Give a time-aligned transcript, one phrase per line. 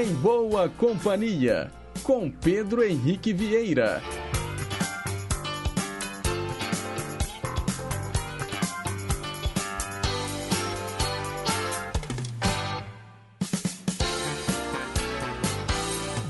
[0.00, 1.72] Em Boa Companhia,
[2.04, 4.00] com Pedro Henrique Vieira.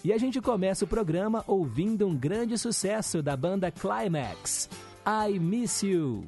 [0.04, 4.70] E a gente começa o programa ouvindo um grande sucesso da banda Climax,
[5.04, 6.24] I Miss You.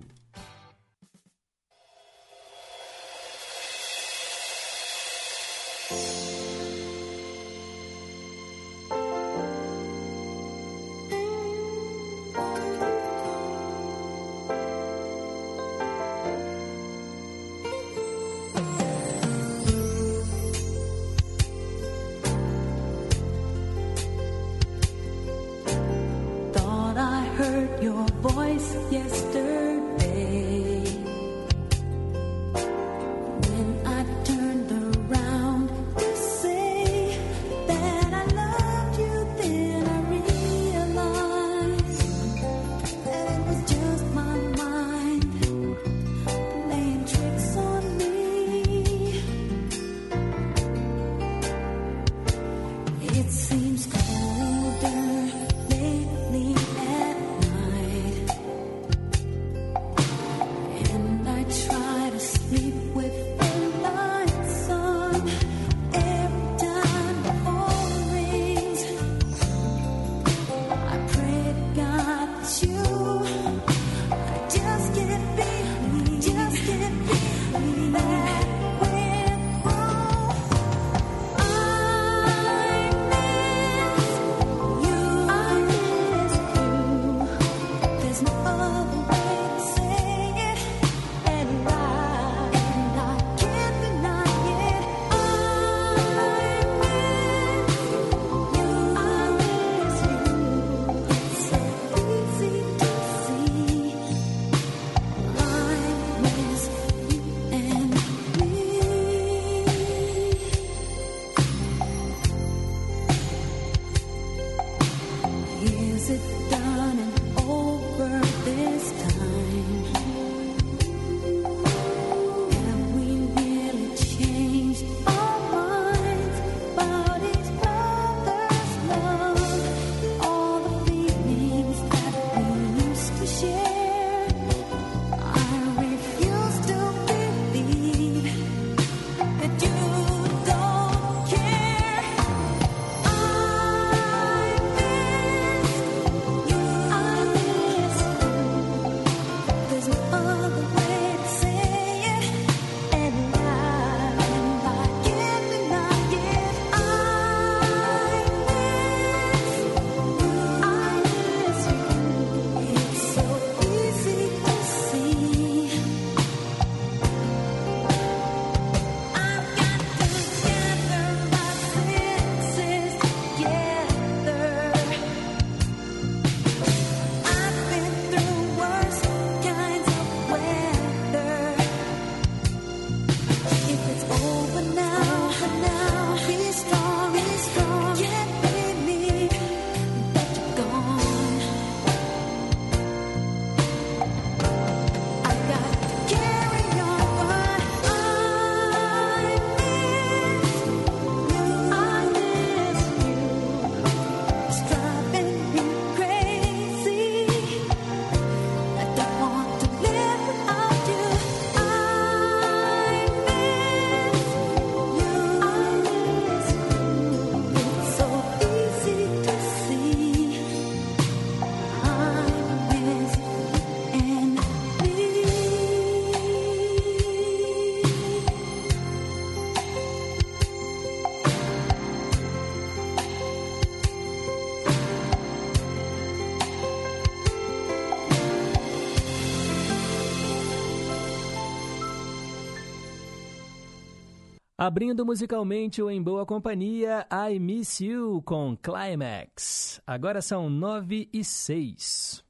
[244.63, 249.81] Abrindo musicalmente o Em Boa Companhia, I Miss You com Climax.
[249.87, 252.23] Agora são nove e seis.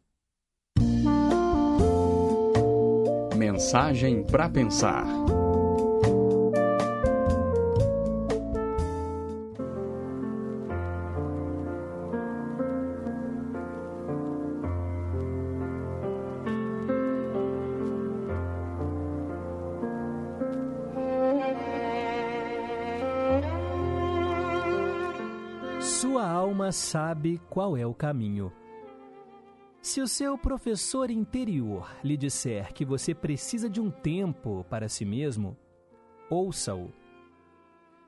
[3.36, 5.04] Mensagem para pensar.
[26.72, 28.52] Sabe qual é o caminho.
[29.82, 35.04] Se o seu professor interior lhe disser que você precisa de um tempo para si
[35.04, 35.56] mesmo,
[36.28, 36.92] ouça-o.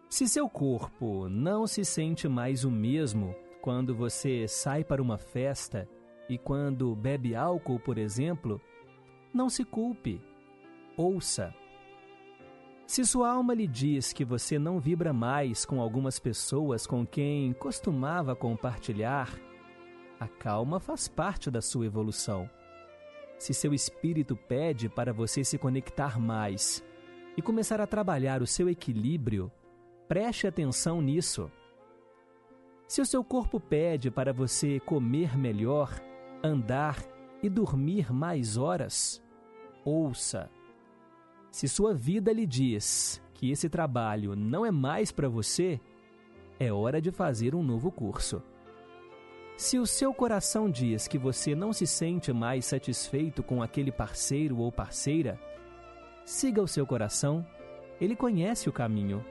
[0.09, 5.89] Se seu corpo não se sente mais o mesmo quando você sai para uma festa
[6.29, 8.61] e quando bebe álcool, por exemplo,
[9.33, 10.21] não se culpe.
[10.97, 11.55] Ouça.
[12.93, 17.55] Se sua alma lhe diz que você não vibra mais com algumas pessoas com quem
[17.55, 19.35] costumava compartilhar,
[20.21, 22.51] a calma faz parte da sua evolução.
[23.39, 26.85] Se seu espírito pede para você se conectar mais
[27.35, 29.51] e começar a trabalhar o seu equilíbrio,
[30.07, 31.51] preste atenção nisso.
[32.87, 35.99] Se o seu corpo pede para você comer melhor,
[36.45, 37.03] andar
[37.43, 39.25] e dormir mais horas,
[39.83, 40.51] ouça.
[41.53, 45.79] Se sua vida lhe diz que esse trabalho não é mais para você,
[46.59, 48.43] é hora de fazer um novo curso.
[49.55, 54.57] Se o seu coração diz que você não se sente mais satisfeito com aquele parceiro
[54.61, 55.39] ou parceira,
[56.25, 57.47] siga o seu coração,
[58.01, 59.23] ele conhece o caminho.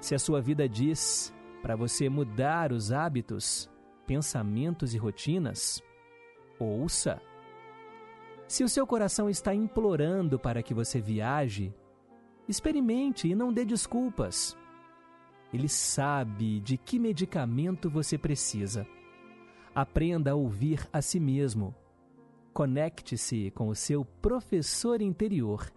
[0.00, 3.68] Se a sua vida diz para você mudar os hábitos,
[4.06, 5.82] pensamentos e rotinas,
[6.60, 7.20] ouça.
[8.48, 11.74] Se o seu coração está implorando para que você viaje,
[12.48, 14.56] experimente e não dê desculpas.
[15.52, 18.86] Ele sabe de que medicamento você precisa.
[19.74, 21.74] Aprenda a ouvir a si mesmo.
[22.52, 25.70] Conecte-se com o seu professor interior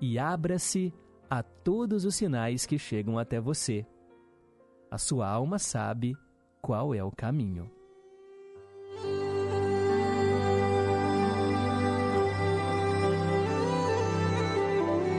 [0.00, 0.92] e abra-se
[1.28, 3.86] a todos os sinais que chegam até você.
[4.90, 6.16] A sua alma sabe
[6.62, 7.70] qual é o caminho.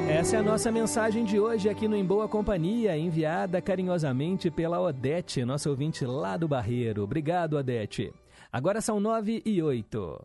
[0.10, 4.82] Essa é a nossa mensagem de hoje aqui no Em Boa Companhia, enviada carinhosamente pela
[4.82, 7.04] Odete, nossa ouvinte lá do Barreiro.
[7.04, 8.12] Obrigado, Odete.
[8.52, 10.20] Agora são nove e oito.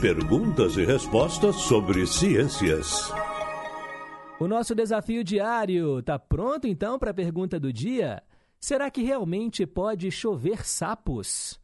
[0.00, 3.12] Perguntas e respostas sobre ciências.
[4.38, 8.22] O nosso desafio diário tá pronto então para a pergunta do dia?
[8.60, 11.60] Será que realmente pode chover sapos?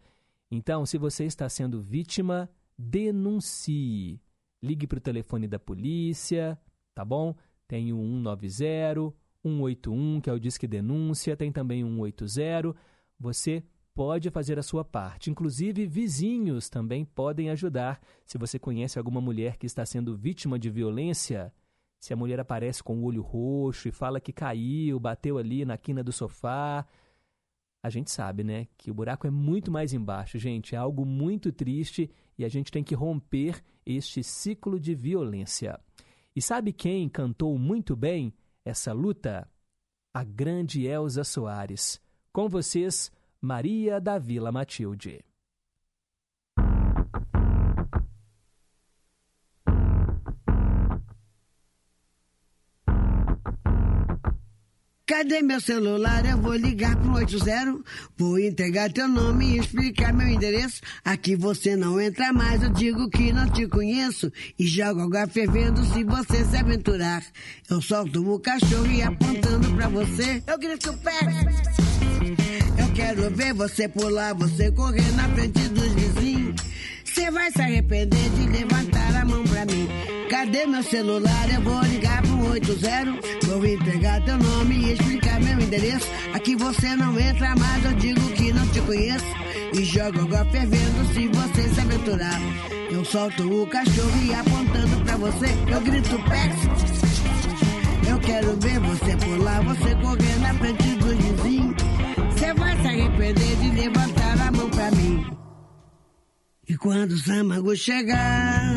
[0.51, 4.21] Então, se você está sendo vítima, denuncie.
[4.63, 6.59] Ligue para o telefone da polícia,
[6.95, 7.35] tá bom?
[7.67, 12.75] Tem o 190, 181, que é o Disque Denúncia, tem também o 180.
[13.19, 13.65] Você
[13.95, 15.31] pode fazer a sua parte.
[15.31, 18.01] Inclusive, vizinhos também podem ajudar.
[18.27, 21.53] Se você conhece alguma mulher que está sendo vítima de violência,
[22.01, 25.77] se a mulher aparece com o olho roxo e fala que caiu, bateu ali na
[25.77, 26.87] quina do sofá,
[27.83, 30.75] a gente sabe, né, que o buraco é muito mais embaixo, gente.
[30.75, 35.79] É algo muito triste e a gente tem que romper este ciclo de violência.
[36.35, 38.33] E sabe quem cantou muito bem
[38.65, 39.47] essa luta?
[40.13, 42.01] A grande Elza Soares.
[42.33, 45.23] Com vocês, Maria da Vila Matilde.
[55.11, 56.25] Cadê meu celular?
[56.25, 57.81] Eu vou ligar pro 80.
[58.17, 60.81] Vou entregar teu nome e explicar meu endereço.
[61.05, 64.33] Aqui você não entra mais, eu digo que não te conheço.
[64.57, 67.25] E jogo água fervendo se você se aventurar.
[67.69, 70.45] Eu solto o cachorro e apontando pra você.
[70.47, 71.19] Eu grito pé.
[72.79, 76.55] Eu quero ver você pular, você correr na frente dos vizinhos.
[77.05, 79.89] Você vai se arrepender de levantar a mão pra mim.
[80.31, 81.53] Cadê meu celular?
[81.53, 83.47] Eu vou ligar pro 80.
[83.47, 86.07] Vou entregar teu nome e explicar meu endereço.
[86.33, 89.27] Aqui você não entra mais, eu digo que não te conheço.
[89.73, 92.41] E jogo água fervendo se você se aventurar.
[92.91, 96.51] Eu solto o cachorro e apontando pra você, eu grito pé.
[98.11, 101.77] Eu quero ver você pular, você correr na frente dos vizinhos.
[102.33, 105.25] Você vai se arrepender de levantar a mão pra mim.
[106.69, 108.73] E quando o Samago chegar,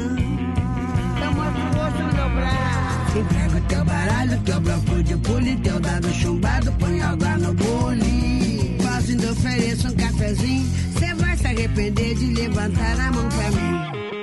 [1.23, 2.13] eu mostro o rosto no
[4.23, 8.77] teu baralho, teu bloco de pule, teu dado chumbado, põe água no bule.
[8.81, 14.22] Faço ainda ofereço um cafezinho, você vai se arrepender de levantar a mão pra mim.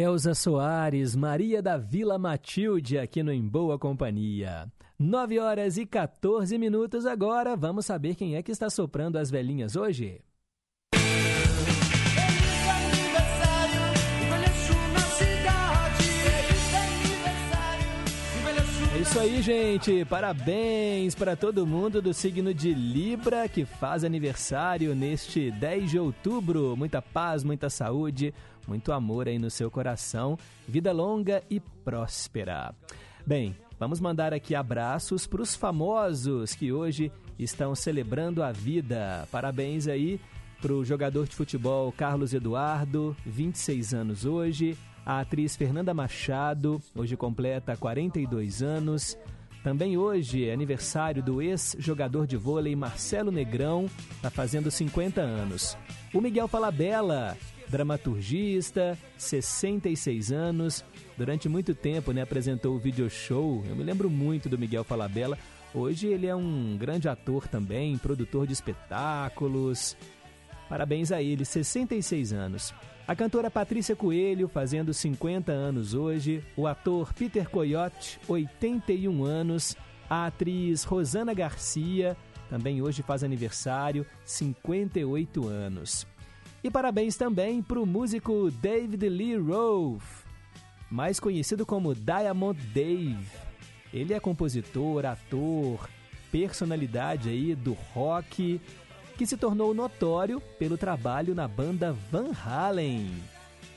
[0.00, 4.66] Elza Soares, Maria da Vila Matilde, aqui no Em Boa Companhia.
[4.98, 7.54] 9 horas e 14 minutos agora.
[7.54, 10.22] Vamos saber quem é que está soprando as velhinhas hoje?
[19.20, 20.02] Aí, gente.
[20.06, 26.74] Parabéns para todo mundo do signo de Libra que faz aniversário neste 10 de outubro.
[26.74, 28.32] Muita paz, muita saúde,
[28.66, 30.38] muito amor aí no seu coração.
[30.66, 32.74] Vida longa e próspera.
[33.26, 39.28] Bem, vamos mandar aqui abraços para os famosos que hoje estão celebrando a vida.
[39.30, 40.18] Parabéns aí
[40.62, 44.78] para o jogador de futebol Carlos Eduardo, 26 anos hoje.
[45.04, 49.16] A atriz Fernanda Machado, hoje completa 42 anos.
[49.62, 55.76] Também hoje é aniversário do ex-jogador de vôlei Marcelo Negrão, está fazendo 50 anos.
[56.14, 57.36] O Miguel Falabella,
[57.68, 60.84] dramaturgista, 66 anos.
[61.16, 63.62] Durante muito tempo né, apresentou o video show.
[63.68, 65.38] Eu me lembro muito do Miguel Falabella.
[65.74, 69.96] Hoje ele é um grande ator também, produtor de espetáculos.
[70.68, 72.74] Parabéns a ele, 66 anos.
[73.10, 79.76] A cantora Patrícia Coelho, fazendo 50 anos hoje, o ator Peter Coyote, 81 anos,
[80.08, 82.16] a atriz Rosana Garcia,
[82.48, 86.06] também hoje faz aniversário, 58 anos.
[86.62, 90.04] E parabéns também para o músico David Lee Roth,
[90.88, 93.26] mais conhecido como Diamond Dave.
[93.92, 95.88] Ele é compositor, ator,
[96.30, 98.60] personalidade aí do rock,
[99.20, 103.06] que se tornou notório pelo trabalho na banda Van Halen.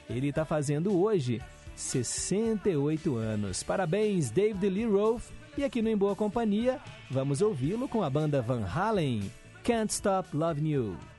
[0.09, 1.41] Ele está fazendo hoje
[1.75, 3.61] 68 anos.
[3.61, 5.33] Parabéns, David Lee Roth.
[5.57, 6.79] E aqui no Em Boa Companhia,
[7.11, 9.29] vamos ouvi-lo com a banda Van Halen.
[9.65, 11.12] Can't Stop Loving You.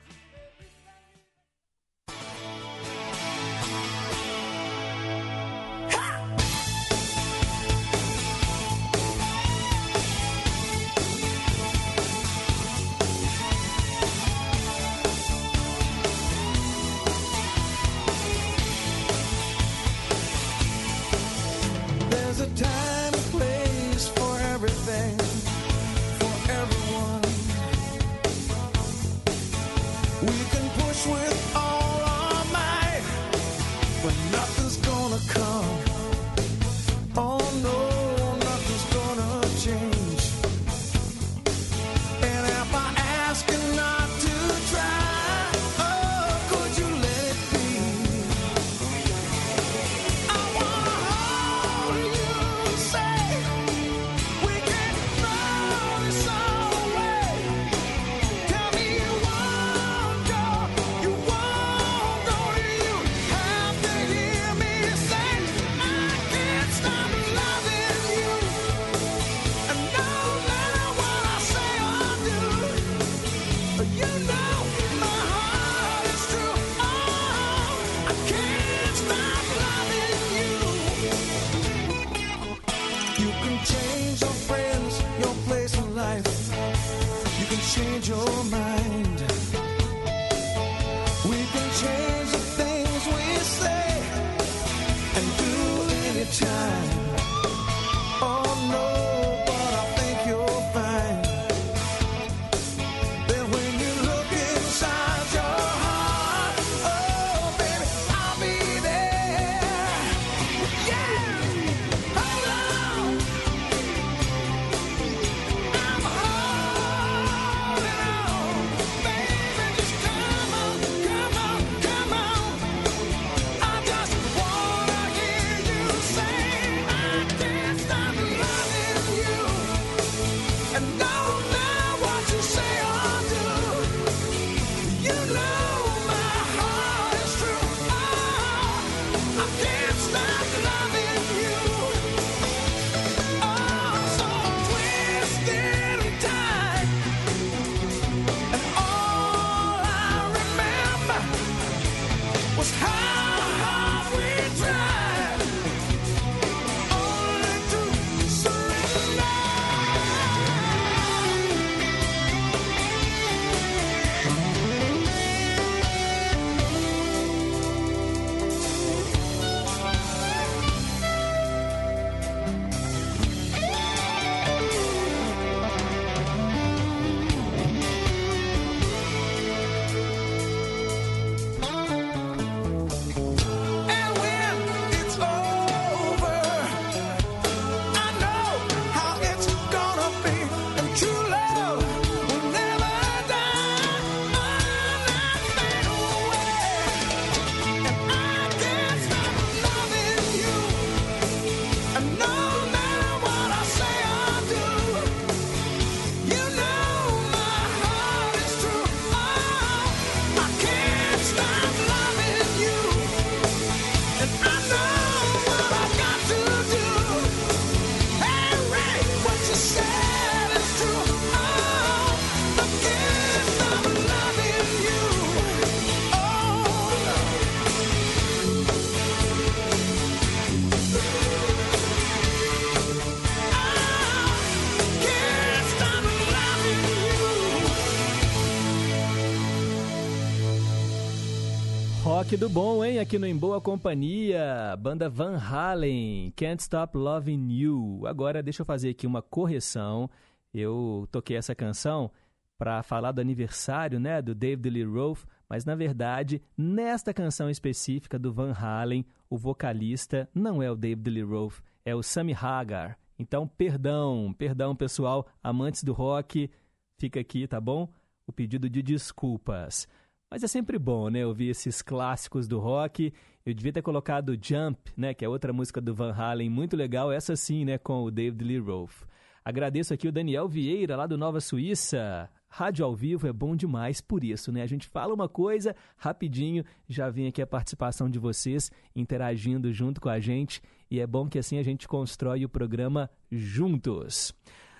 [242.35, 242.99] Tudo do bom, hein?
[242.99, 248.01] Aqui no Em Boa Companhia, banda Van Halen, Can't Stop Loving You.
[248.05, 250.09] Agora, deixa eu fazer aqui uma correção.
[250.53, 252.11] Eu toquei essa canção
[252.57, 258.19] para falar do aniversário, né, do David Lee Roth, mas na verdade, nesta canção específica
[258.19, 262.99] do Van Halen, o vocalista não é o David Lee Roth, é o Sammy Hagar.
[263.17, 266.51] Então, perdão, perdão pessoal, amantes do rock,
[266.97, 267.87] fica aqui, tá bom?
[268.27, 269.87] O pedido de desculpas.
[270.35, 273.13] Mas é sempre bom, né, ouvir esses clássicos do rock.
[273.45, 277.09] Eu devia ter colocado Jump, né, que é outra música do Van Halen, muito legal,
[277.09, 279.07] essa sim, né, com o David Lee Roth.
[279.45, 282.29] Agradeço aqui o Daniel Vieira, lá do Nova Suíça.
[282.49, 284.61] Rádio ao vivo é bom demais por isso, né?
[284.61, 290.01] A gente fala uma coisa, rapidinho, já vem aqui a participação de vocês, interagindo junto
[290.01, 294.33] com a gente, e é bom que assim a gente constrói o programa juntos.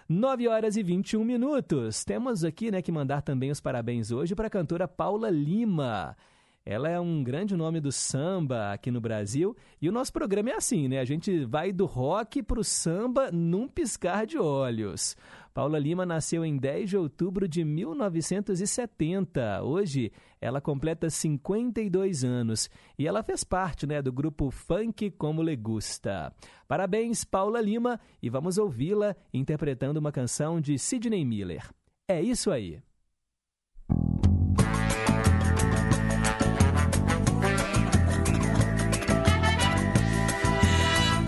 [0.07, 2.05] 9 horas e 21 minutos.
[2.05, 6.15] Temos aqui, né, que mandar também os parabéns hoje para a cantora Paula Lima.
[6.63, 10.55] Ela é um grande nome do samba aqui no Brasil e o nosso programa é
[10.55, 10.99] assim, né?
[10.99, 15.15] A gente vai do rock pro samba num piscar de olhos.
[15.55, 19.63] Paula Lima nasceu em 10 de outubro de 1970.
[19.63, 20.11] Hoje
[20.45, 26.31] ela completa 52 anos e ela fez parte, né, do grupo Funk Como Le Gusta.
[26.67, 31.67] Parabéns, Paula Lima, e vamos ouvi-la interpretando uma canção de Sidney Miller.
[32.07, 32.79] É isso aí.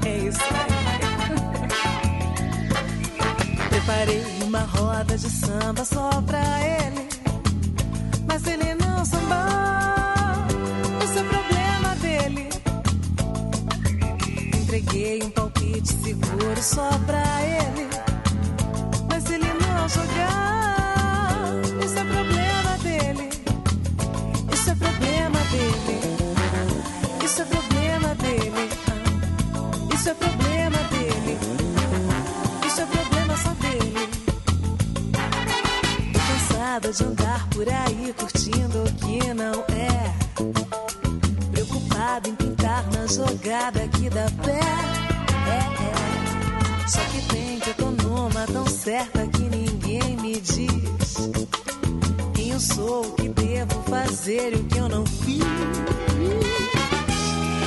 [0.05, 0.77] É isso aí.
[3.69, 6.66] Preparei uma roda de samba só pra
[16.61, 17.87] só pra ele.
[19.09, 21.53] Mas ele não jogar.
[21.83, 23.29] Isso é problema dele.
[24.53, 25.99] Isso é problema dele.
[27.23, 28.69] Isso é problema dele.
[29.93, 31.37] Isso é problema dele.
[32.65, 34.09] Isso é problema só dele.
[36.13, 40.13] Tô cansada de andar por aí curtindo o que não é.
[41.51, 44.66] Preocupada em pintar na jogada que dá pé.
[46.87, 51.29] Só que tem que eu tô numa tão certa que ninguém me diz.
[52.33, 55.43] Quem eu sou, o que devo fazer e o que eu não fiz.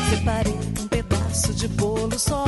[0.09, 2.45] Separei um pedaço de bolo só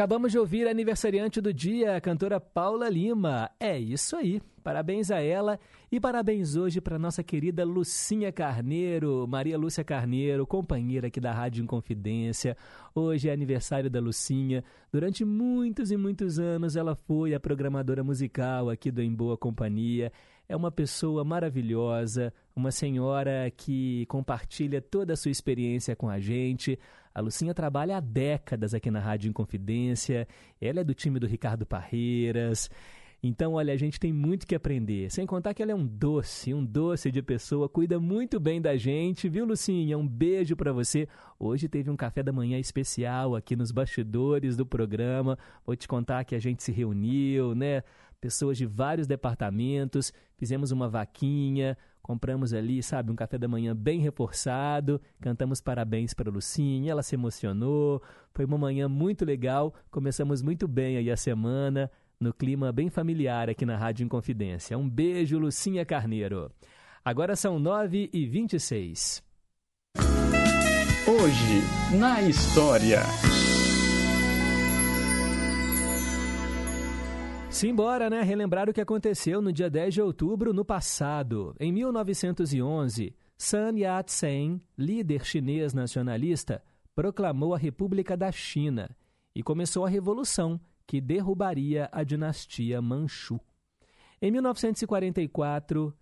[0.00, 3.50] Acabamos de ouvir a aniversariante do dia, a cantora Paula Lima.
[3.60, 4.40] É isso aí.
[4.64, 5.60] Parabéns a ela
[5.92, 11.62] e parabéns hoje para nossa querida Lucinha Carneiro, Maria Lúcia Carneiro, companheira aqui da Rádio
[11.62, 12.56] Inconfidência.
[12.94, 14.64] Hoje é aniversário da Lucinha.
[14.90, 20.10] Durante muitos e muitos anos ela foi a programadora musical aqui do Em Boa Companhia.
[20.48, 26.78] É uma pessoa maravilhosa, uma senhora que compartilha toda a sua experiência com a gente.
[27.14, 30.28] A Lucinha trabalha há décadas aqui na Rádio Inconfidência.
[30.60, 32.70] Ela é do time do Ricardo Parreiras.
[33.22, 35.10] Então, olha, a gente tem muito que aprender.
[35.10, 38.76] Sem contar que ela é um doce, um doce de pessoa, cuida muito bem da
[38.76, 39.98] gente, viu, Lucinha?
[39.98, 41.06] Um beijo pra você.
[41.38, 45.36] Hoje teve um café da manhã especial aqui nos bastidores do programa.
[45.66, 47.82] Vou te contar que a gente se reuniu, né?
[48.20, 51.76] Pessoas de vários departamentos, fizemos uma vaquinha,
[52.10, 57.14] compramos ali, sabe, um café da manhã bem reforçado, cantamos parabéns para Lucinha, ela se
[57.14, 58.02] emocionou.
[58.34, 63.48] Foi uma manhã muito legal, começamos muito bem aí a semana no clima bem familiar
[63.48, 64.76] aqui na Rádio Inconfidência.
[64.76, 66.50] Um beijo, Lucinha Carneiro.
[67.04, 69.22] Agora são 9 e 26
[71.06, 73.02] Hoje, na história.
[77.50, 78.22] Simbora, né?
[78.22, 81.54] Relembrar o que aconteceu no dia 10 de outubro no passado.
[81.58, 86.62] Em 1911, Sun Yat-sen, líder chinês nacionalista,
[86.94, 88.88] proclamou a República da China
[89.34, 93.40] e começou a revolução que derrubaria a dinastia Manchu.
[94.22, 95.92] Em 1944,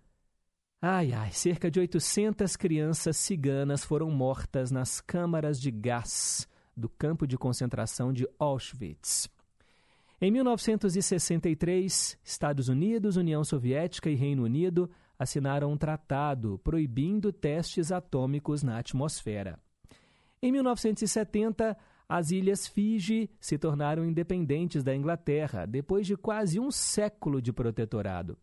[0.79, 7.25] ai ai, cerca de 800 crianças ciganas foram mortas nas câmaras de gás do campo
[7.25, 9.27] de concentração de Auschwitz.
[10.21, 18.61] Em 1963, Estados Unidos, União Soviética e Reino Unido assinaram um tratado proibindo testes atômicos
[18.61, 19.57] na atmosfera.
[20.41, 21.77] Em 1970,
[22.07, 28.37] as ilhas Fiji se tornaram independentes da Inglaterra depois de quase um século de protetorado.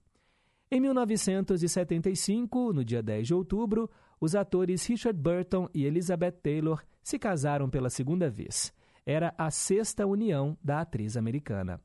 [0.71, 7.19] Em 1975, no dia 10 de outubro, os atores Richard Burton e Elizabeth Taylor se
[7.19, 8.73] casaram pela segunda vez.
[9.07, 11.81] Era a sexta união da atriz americana.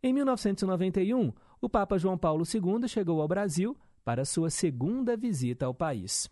[0.00, 5.74] Em 1991, o Papa João Paulo II chegou ao Brasil para sua segunda visita ao
[5.74, 6.30] país.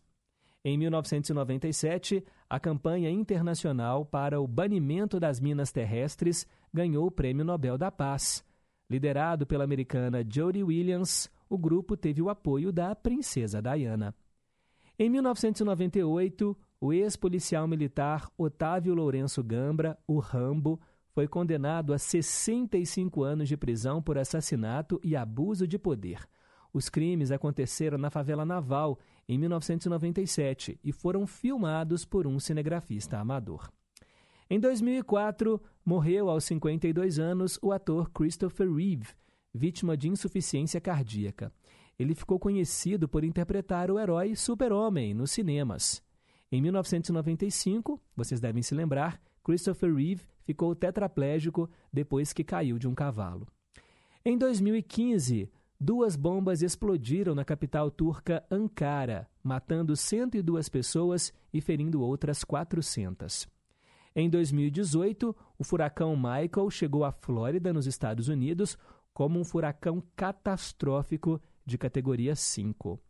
[0.64, 7.77] Em 1997, a campanha internacional para o banimento das minas terrestres ganhou o Prêmio Nobel
[7.77, 8.44] da Paz.
[8.88, 14.14] Liderado pela americana Jody Williams, o grupo teve o apoio da princesa Diana.
[14.96, 20.81] Em 1998, o ex-policial militar Otávio Lourenço Gambra, o Rambo,
[21.15, 26.29] foi condenado a 65 anos de prisão por assassinato e abuso de poder.
[26.73, 33.71] Os crimes aconteceram na favela Naval em 1997 e foram filmados por um cinegrafista amador.
[34.51, 39.15] Em 2004, morreu aos 52 anos o ator Christopher Reeve,
[39.55, 41.53] vítima de insuficiência cardíaca.
[41.97, 46.03] Ele ficou conhecido por interpretar o herói Super-Homem nos cinemas.
[46.55, 52.95] Em 1995, vocês devem se lembrar, Christopher Reeve ficou tetraplégico depois que caiu de um
[52.95, 53.49] cavalo.
[54.25, 62.45] Em 2015, duas bombas explodiram na capital turca Ankara, matando 102 pessoas e ferindo outras
[62.45, 63.49] 400.
[64.14, 68.79] Em 2018, o furacão Michael chegou à Flórida, nos Estados Unidos,
[69.12, 73.01] como um furacão catastrófico de categoria 5.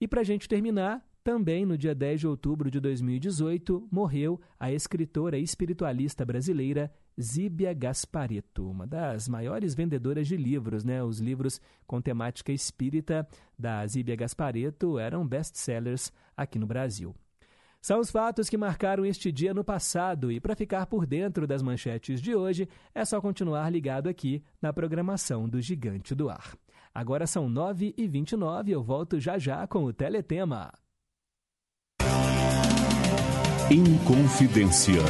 [0.00, 4.72] E para a gente terminar, também no dia 10 de outubro de 2018, morreu a
[4.72, 11.02] escritora e espiritualista brasileira Zíbia Gasparetto, uma das maiores vendedoras de livros, né?
[11.02, 13.26] Os livros com temática espírita
[13.58, 17.14] da Zíbia Gasparetto eram best-sellers aqui no Brasil.
[17.80, 21.62] São os fatos que marcaram este dia no passado e para ficar por dentro das
[21.62, 26.56] manchetes de hoje é só continuar ligado aqui na programação do Gigante do Ar.
[26.94, 30.72] Agora são 9h29 eu volto já já com o Teletema.
[33.72, 35.00] Inconfidência.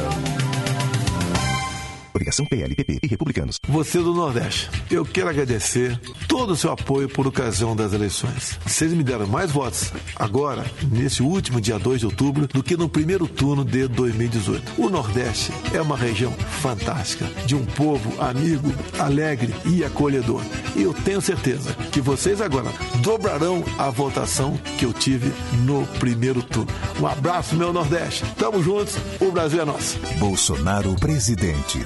[2.23, 3.59] Obrigação PLPP e Republicanos.
[3.67, 8.57] Você do Nordeste, eu quero agradecer todo o seu apoio por ocasião das eleições.
[8.65, 12.87] Vocês me deram mais votos agora, nesse último dia 2 de outubro, do que no
[12.87, 14.81] primeiro turno de 2018.
[14.81, 16.31] O Nordeste é uma região
[16.61, 20.41] fantástica, de um povo amigo, alegre e acolhedor.
[20.77, 25.29] E eu tenho certeza que vocês agora dobrarão a votação que eu tive
[25.65, 26.71] no primeiro turno.
[27.01, 28.23] Um abraço, meu Nordeste.
[28.37, 29.99] Tamo juntos, o Brasil é nosso.
[30.19, 31.85] Bolsonaro presidente.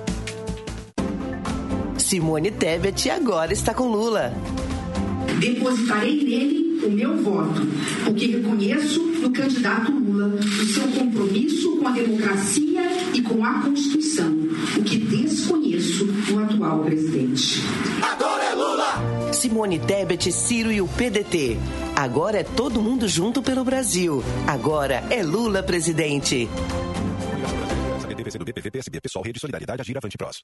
[2.11, 4.33] Simone Tebet agora está com Lula.
[5.39, 7.61] Depositarei nele o meu voto,
[8.03, 12.81] porque reconheço no candidato Lula o seu compromisso com a democracia
[13.13, 14.29] e com a Constituição,
[14.77, 17.61] o que desconheço no atual presidente.
[18.01, 19.31] Agora é Lula!
[19.31, 21.57] Simone Tebet, Ciro e o PDT.
[21.95, 24.21] Agora é todo mundo junto pelo Brasil.
[24.45, 26.49] Agora é Lula presidente.
[28.43, 30.43] BPV, PSB, Pessoal, Rede Solidariedade, Agir Avante Prós.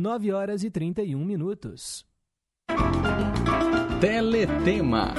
[0.00, 2.06] 9 horas e 31 minutos.
[4.00, 5.12] Teletema.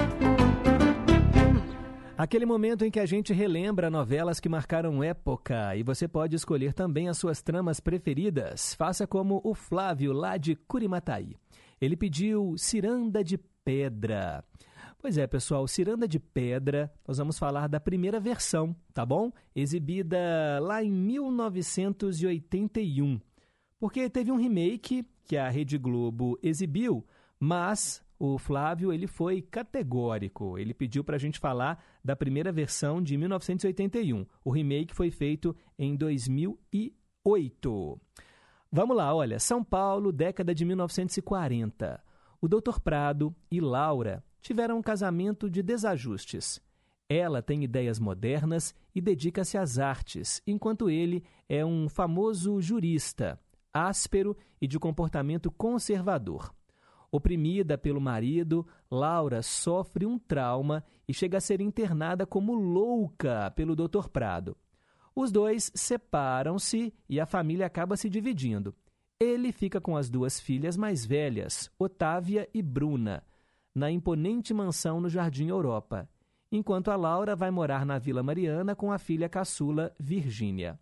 [2.17, 6.73] Aquele momento em que a gente relembra novelas que marcaram época e você pode escolher
[6.73, 8.73] também as suas tramas preferidas.
[8.73, 11.35] Faça como o Flávio, lá de Curimataí.
[11.79, 14.43] Ele pediu Ciranda de Pedra.
[14.97, 19.31] Pois é, pessoal, Ciranda de Pedra, nós vamos falar da primeira versão, tá bom?
[19.55, 20.17] Exibida
[20.59, 23.19] lá em 1981.
[23.81, 27.03] Porque teve um remake que a Rede Globo exibiu,
[27.39, 30.55] mas o Flávio ele foi categórico.
[30.55, 34.23] Ele pediu para a gente falar da primeira versão de 1981.
[34.45, 37.99] O remake foi feito em 2008.
[38.71, 39.39] Vamos lá, olha.
[39.39, 42.03] São Paulo, década de 1940.
[42.39, 42.79] O Dr.
[42.83, 46.61] Prado e Laura tiveram um casamento de desajustes.
[47.09, 53.39] Ela tem ideias modernas e dedica-se às artes, enquanto ele é um famoso jurista,
[53.73, 56.53] áspero e de comportamento conservador.
[57.11, 63.75] Oprimida pelo marido, Laura sofre um trauma e chega a ser internada como louca pelo
[63.75, 64.07] Dr.
[64.09, 64.55] Prado.
[65.13, 68.73] Os dois separam-se e a família acaba se dividindo.
[69.19, 73.23] Ele fica com as duas filhas mais velhas, Otávia e Bruna,
[73.75, 76.09] na imponente mansão no Jardim Europa,
[76.51, 80.79] enquanto a Laura vai morar na Vila Mariana com a filha caçula, Virgínia.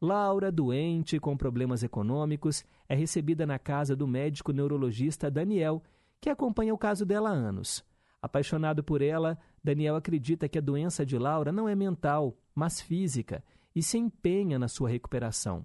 [0.00, 5.82] Laura, doente, com problemas econômicos, é recebida na casa do médico neurologista Daniel,
[6.20, 7.84] que acompanha o caso dela há anos.
[8.20, 13.42] Apaixonado por ela, Daniel acredita que a doença de Laura não é mental, mas física,
[13.74, 15.64] e se empenha na sua recuperação.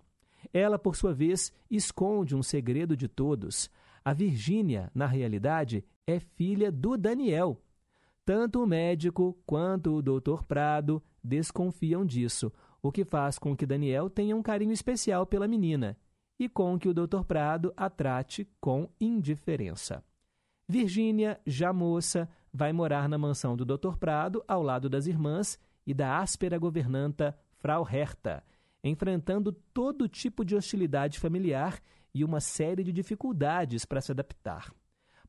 [0.53, 3.69] Ela, por sua vez, esconde um segredo de todos.
[4.03, 7.61] A Virgínia, na realidade, é filha do Daniel.
[8.25, 10.43] Tanto o médico quanto o Dr.
[10.47, 15.97] Prado desconfiam disso, o que faz com que Daniel tenha um carinho especial pela menina
[16.39, 17.23] e com que o Dr.
[17.27, 20.03] Prado a trate com indiferença.
[20.67, 23.97] Virgínia, já moça, vai morar na mansão do Dr.
[23.97, 28.43] Prado ao lado das irmãs e da áspera governanta Frau Herta,
[28.83, 31.79] enfrentando todo tipo de hostilidade familiar
[32.13, 34.73] e uma série de dificuldades para se adaptar.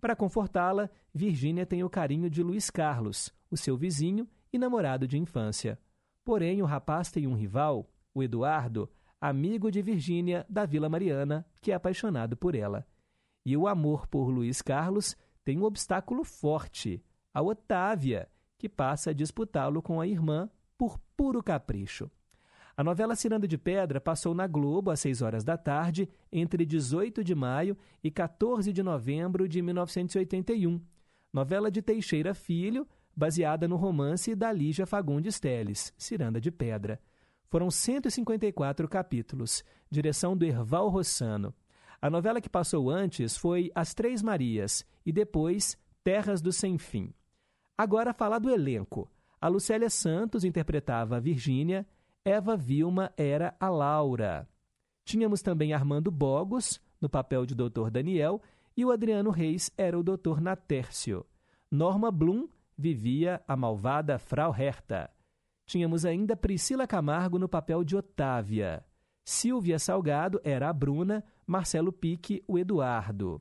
[0.00, 5.18] Para confortá-la, Virgínia tem o carinho de Luiz Carlos, o seu vizinho e namorado de
[5.18, 5.78] infância.
[6.24, 8.88] Porém, o rapaz tem um rival, o Eduardo,
[9.20, 12.86] amigo de Virgínia da Vila Mariana, que é apaixonado por ela.
[13.44, 17.02] E o amor por Luiz Carlos tem um obstáculo forte,
[17.34, 20.48] a Otávia, que passa a disputá-lo com a irmã
[20.78, 22.10] por puro capricho.
[22.76, 27.22] A novela Ciranda de Pedra passou na Globo às 6 horas da tarde, entre 18
[27.22, 30.80] de maio e 14 de novembro de 1981.
[31.32, 32.86] Novela de Teixeira Filho,
[33.16, 37.00] baseada no romance da Lígia Fagundes Teles, Ciranda de Pedra.
[37.48, 41.54] Foram 154 capítulos, direção do Erval Rossano.
[42.00, 47.12] A novela que passou antes foi As Três Marias e depois Terras do Sem Fim.
[47.76, 49.10] Agora falar do elenco.
[49.40, 51.86] A Lucélia Santos interpretava a Virgínia,
[52.24, 54.48] Eva Vilma era a Laura.
[55.04, 57.90] Tínhamos também Armando Bogos, no papel de Dr.
[57.90, 58.40] Daniel,
[58.76, 60.40] e o Adriano Reis era o Dr.
[60.40, 61.26] Natércio.
[61.70, 62.48] Norma Blum
[62.82, 65.08] vivia a malvada Frau Herta.
[65.64, 68.84] Tínhamos ainda Priscila Camargo no papel de Otávia.
[69.24, 73.40] Silvia Salgado era a Bruna, Marcelo Pique o Eduardo.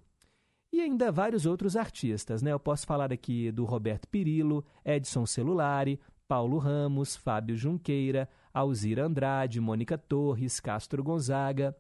[0.72, 2.54] E ainda vários outros artistas, né?
[2.54, 9.60] Eu posso falar aqui do Roberto Pirillo, Edson Celulari, Paulo Ramos, Fábio Junqueira, Alzira Andrade,
[9.60, 11.76] Mônica Torres, Castro Gonzaga.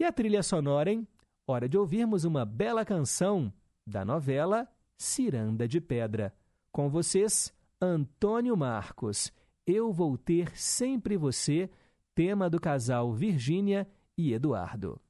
[0.00, 1.06] E a trilha sonora, hein?
[1.46, 3.52] Hora de ouvirmos uma bela canção
[3.86, 6.34] da novela Ciranda de Pedra.
[6.76, 9.32] Com vocês, Antônio Marcos.
[9.66, 11.70] Eu vou ter sempre você,
[12.14, 15.00] tema do casal Virgínia e Eduardo.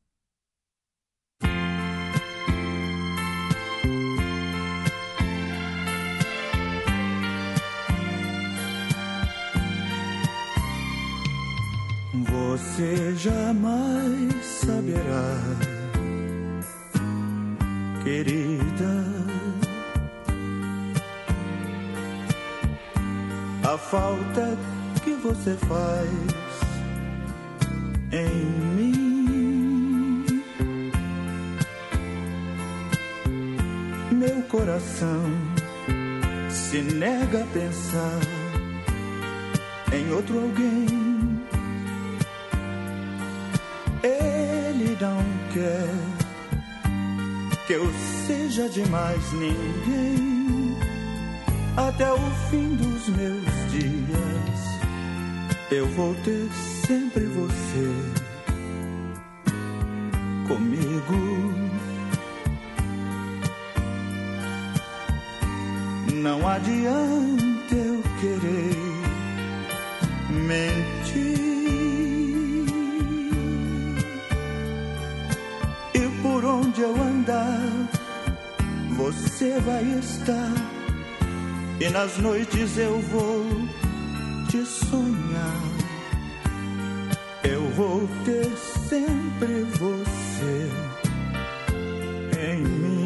[12.31, 15.41] Você jamais saberá
[18.05, 19.36] querida.
[23.67, 24.57] A falta
[25.03, 26.09] que você faz
[28.13, 28.45] em
[28.77, 30.25] mim,
[34.13, 35.25] meu coração
[36.49, 38.21] se nega a pensar
[39.93, 40.87] em outro alguém.
[44.05, 45.89] Ele não quer
[47.67, 47.93] que eu
[48.29, 50.36] seja de mais ninguém.
[51.77, 52.19] Até o
[52.51, 54.61] fim dos meus dias,
[55.71, 56.49] eu vou ter
[56.87, 58.17] sempre você
[60.49, 61.55] comigo.
[66.15, 68.77] Não adianta eu querer
[70.31, 71.37] mentir.
[75.95, 77.61] E por onde eu andar,
[78.97, 80.76] você vai estar.
[81.79, 83.45] E nas noites eu vou
[84.49, 85.63] te sonhar.
[87.45, 88.51] Eu vou ter
[88.89, 90.71] sempre você
[92.39, 93.06] em mim.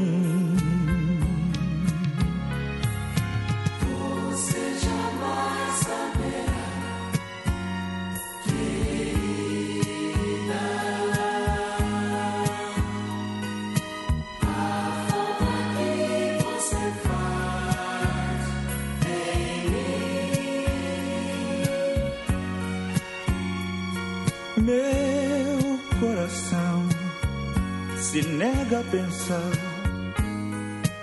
[28.70, 29.50] Se nega a pensar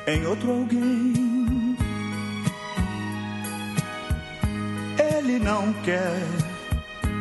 [0.08, 1.76] em outro alguém.
[4.98, 6.22] Ele não quer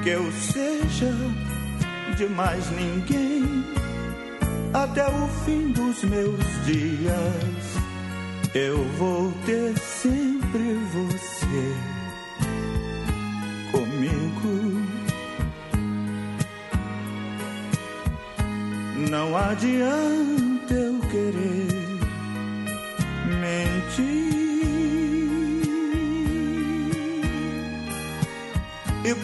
[0.03, 1.13] que eu seja
[2.17, 3.65] de mais ninguém.
[4.73, 7.77] Até o fim dos meus dias,
[8.55, 10.26] eu vou ter sempre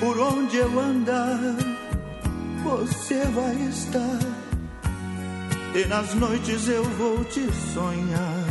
[0.03, 1.39] por onde eu andar,
[2.65, 4.19] você vai estar.
[5.77, 8.45] E nas noites eu vou te sonhar.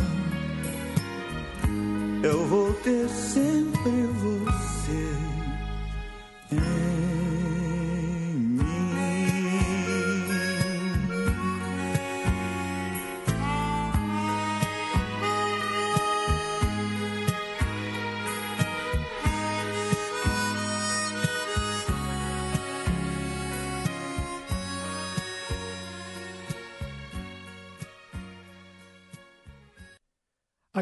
[2.22, 5.31] Eu vou ter sempre você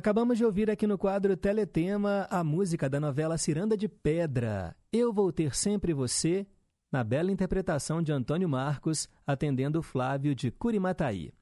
[0.00, 4.74] Acabamos de ouvir aqui no quadro Teletema a música da novela Ciranda de Pedra.
[4.90, 6.46] Eu vou ter sempre você,
[6.90, 11.34] na bela interpretação de Antônio Marcos, atendendo Flávio de Curimataí.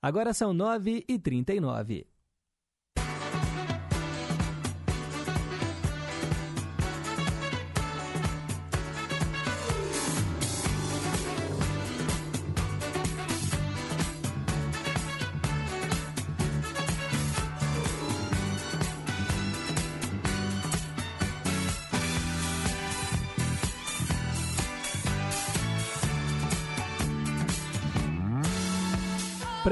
[0.00, 2.06] Agora são 9h39.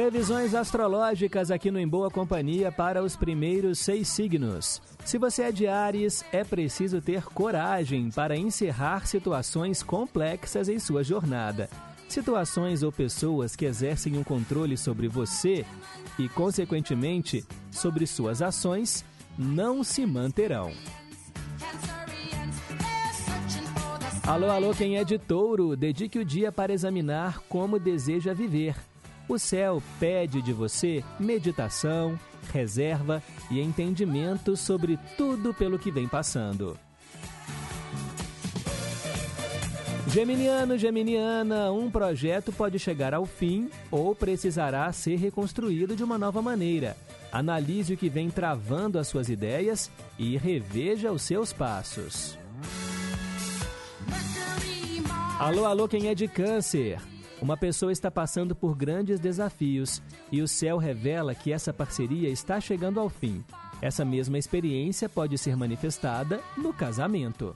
[0.02, 4.82] Previsões astrológicas aqui no Em Boa Companhia para os primeiros seis signos.
[5.04, 11.04] Se você é de Ares, é preciso ter coragem para encerrar situações complexas em sua
[11.04, 11.70] jornada.
[12.08, 15.64] Situações ou pessoas que exercem um controle sobre você
[16.18, 19.04] e, consequentemente, sobre suas ações,
[19.38, 20.72] não se manterão.
[24.26, 28.74] Alô, alô, quem é de touro, dedique o dia para examinar como deseja viver.
[29.32, 32.20] O céu pede de você meditação,
[32.52, 36.78] reserva e entendimento sobre tudo pelo que vem passando.
[40.06, 46.42] Geminiano, Geminiana, um projeto pode chegar ao fim ou precisará ser reconstruído de uma nova
[46.42, 46.94] maneira.
[47.32, 52.38] Analise o que vem travando as suas ideias e reveja os seus passos.
[55.38, 57.00] Alô, alô, quem é de câncer?
[57.42, 62.60] Uma pessoa está passando por grandes desafios e o céu revela que essa parceria está
[62.60, 63.42] chegando ao fim.
[63.80, 67.52] Essa mesma experiência pode ser manifestada no casamento.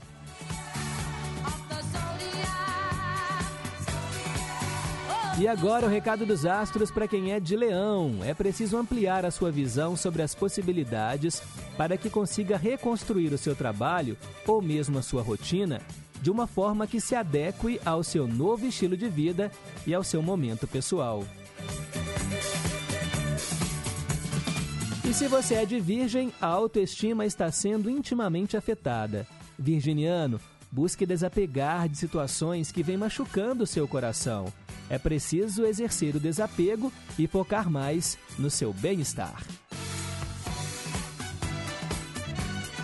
[5.39, 8.19] E agora o recado dos astros para quem é de leão.
[8.25, 11.41] É preciso ampliar a sua visão sobre as possibilidades
[11.77, 15.79] para que consiga reconstruir o seu trabalho ou mesmo a sua rotina
[16.21, 19.51] de uma forma que se adeque ao seu novo estilo de vida
[19.85, 21.23] e ao seu momento pessoal.
[25.07, 29.25] E se você é de virgem, a autoestima está sendo intimamente afetada.
[29.57, 30.39] Virginiano,
[30.71, 34.51] busque desapegar de situações que vêm machucando seu coração.
[34.89, 39.43] É preciso exercer o desapego e focar mais no seu bem-estar.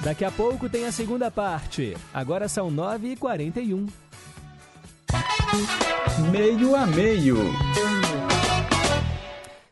[0.04, 1.96] Daqui a pouco tem a segunda parte.
[2.14, 3.90] Agora são 9h41.
[6.30, 7.38] Meio a meio.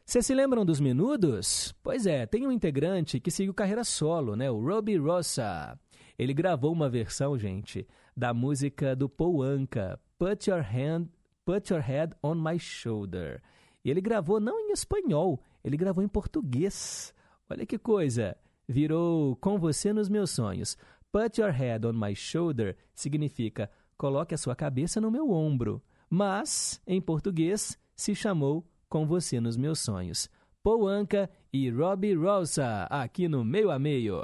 [0.05, 1.75] Vocês se lembram dos Menudos?
[1.83, 4.49] Pois é, tem um integrante que seguiu carreira solo, né?
[4.49, 5.77] O Robbie Rossa.
[6.17, 11.07] Ele gravou uma versão, gente, da música do Paul Anka, Put Your Hand,
[11.43, 13.41] Put Your Head on My Shoulder.
[13.83, 17.13] E ele gravou não em espanhol, ele gravou em português.
[17.49, 18.37] Olha que coisa!
[18.71, 20.77] Virou Com Você nos Meus Sonhos.
[21.11, 25.83] Put Your Head on My Shoulder significa Coloque a sua cabeça no meu ombro.
[26.09, 30.29] Mas, em português, se chamou Com Você nos Meus Sonhos.
[30.63, 34.23] Paul Anka e Robbie Rosa, aqui no Meio a Meio.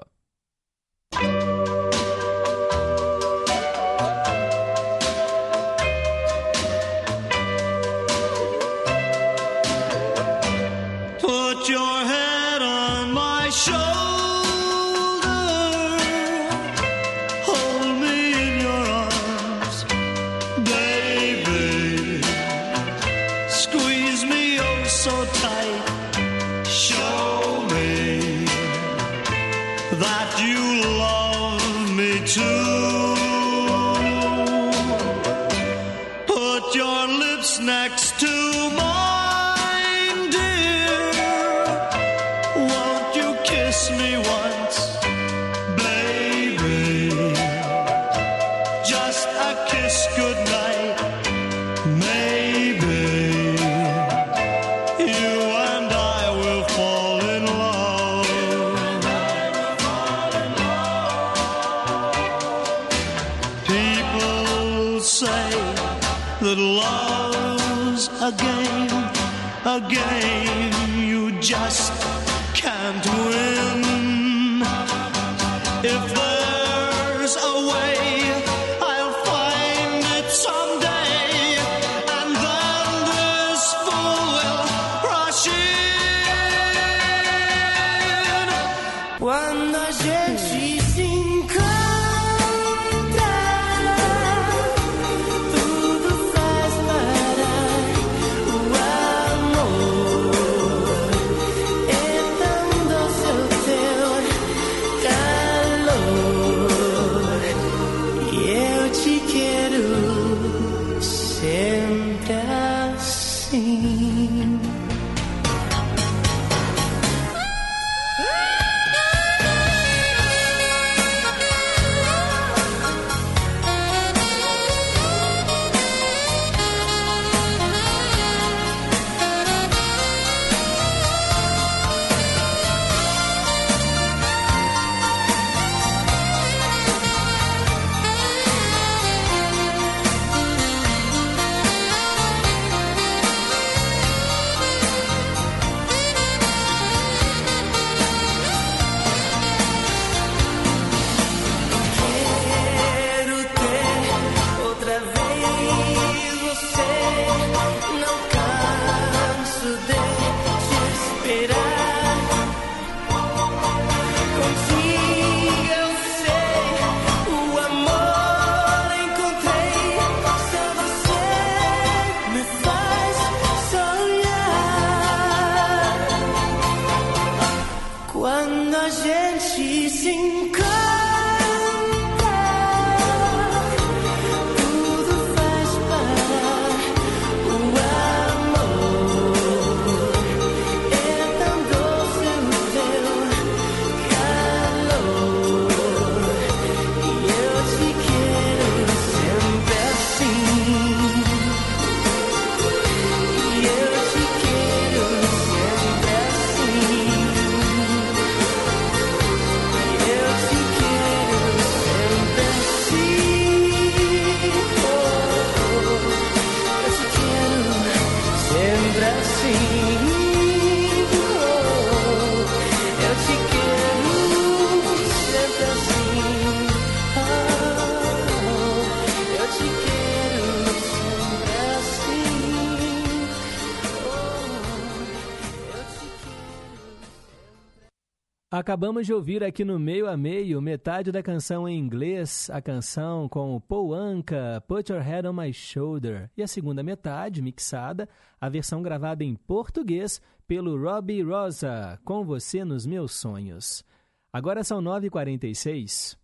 [238.68, 243.30] Acabamos de ouvir aqui no meio a meio metade da canção em inglês, a canção
[243.30, 248.10] com Paul Anka, Put Your Head on My Shoulder, e a segunda metade, mixada,
[248.42, 253.86] a versão gravada em português pelo Robbie Rosa, Com Você nos Meus Sonhos.
[254.34, 256.18] Agora são 9h46.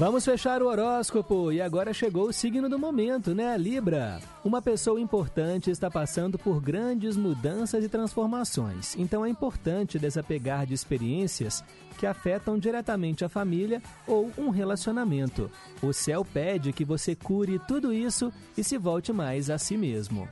[0.00, 4.18] Vamos fechar o horóscopo e agora chegou o signo do momento, né, Libra?
[4.42, 10.72] Uma pessoa importante está passando por grandes mudanças e transformações, então é importante desapegar de
[10.72, 11.62] experiências
[11.98, 15.50] que afetam diretamente a família ou um relacionamento.
[15.82, 20.26] O céu pede que você cure tudo isso e se volte mais a si mesmo.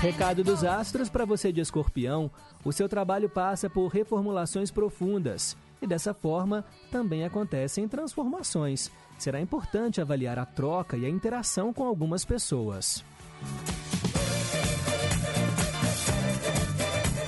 [0.00, 2.28] Recado dos astros para você de escorpião:
[2.64, 8.90] o seu trabalho passa por reformulações profundas e dessa forma também acontecem transformações.
[9.18, 13.04] Será importante avaliar a troca e a interação com algumas pessoas.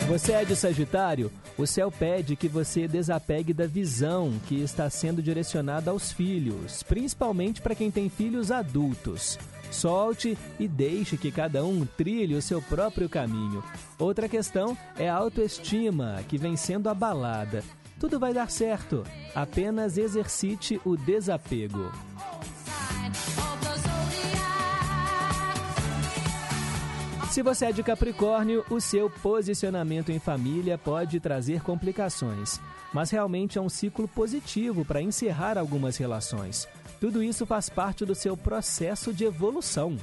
[0.09, 1.31] Você é de Sagitário?
[1.57, 7.61] O céu pede que você desapegue da visão que está sendo direcionada aos filhos, principalmente
[7.61, 9.39] para quem tem filhos adultos.
[9.71, 13.63] Solte e deixe que cada um trilhe o seu próprio caminho.
[13.99, 17.63] Outra questão é a autoestima, que vem sendo abalada.
[18.01, 21.93] Tudo vai dar certo, apenas exercite o desapego.
[27.31, 32.59] Se você é de Capricórnio, o seu posicionamento em família pode trazer complicações,
[32.91, 36.67] mas realmente é um ciclo positivo para encerrar algumas relações.
[36.99, 39.99] Tudo isso faz parte do seu processo de evolução.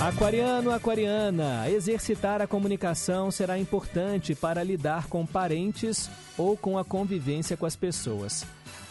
[0.00, 7.56] Aquariano, aquariana, exercitar a comunicação será importante para lidar com parentes ou com a convivência
[7.56, 8.46] com as pessoas.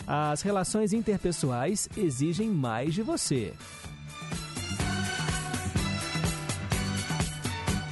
[0.06, 3.54] As relações interpessoais exigem mais de você.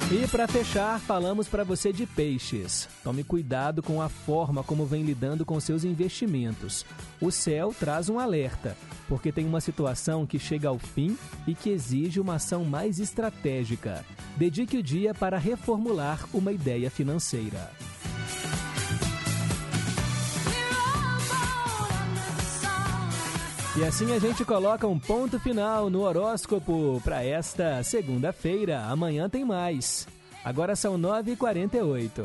[0.08, 2.88] E para fechar, falamos para você de peixes.
[3.02, 6.86] Tome cuidado com a forma como vem lidando com seus investimentos.
[7.20, 8.76] O céu traz um alerta,
[9.08, 14.04] porque tem uma situação que chega ao fim e que exige uma ação mais estratégica.
[14.36, 17.72] Dedique o dia para reformular uma ideia financeira.
[23.78, 28.80] E assim a gente coloca um ponto final no horóscopo para esta segunda-feira.
[28.84, 30.08] Amanhã tem mais.
[30.42, 32.24] Agora são 9h48.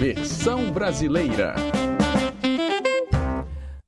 [0.00, 1.54] Versão brasileira.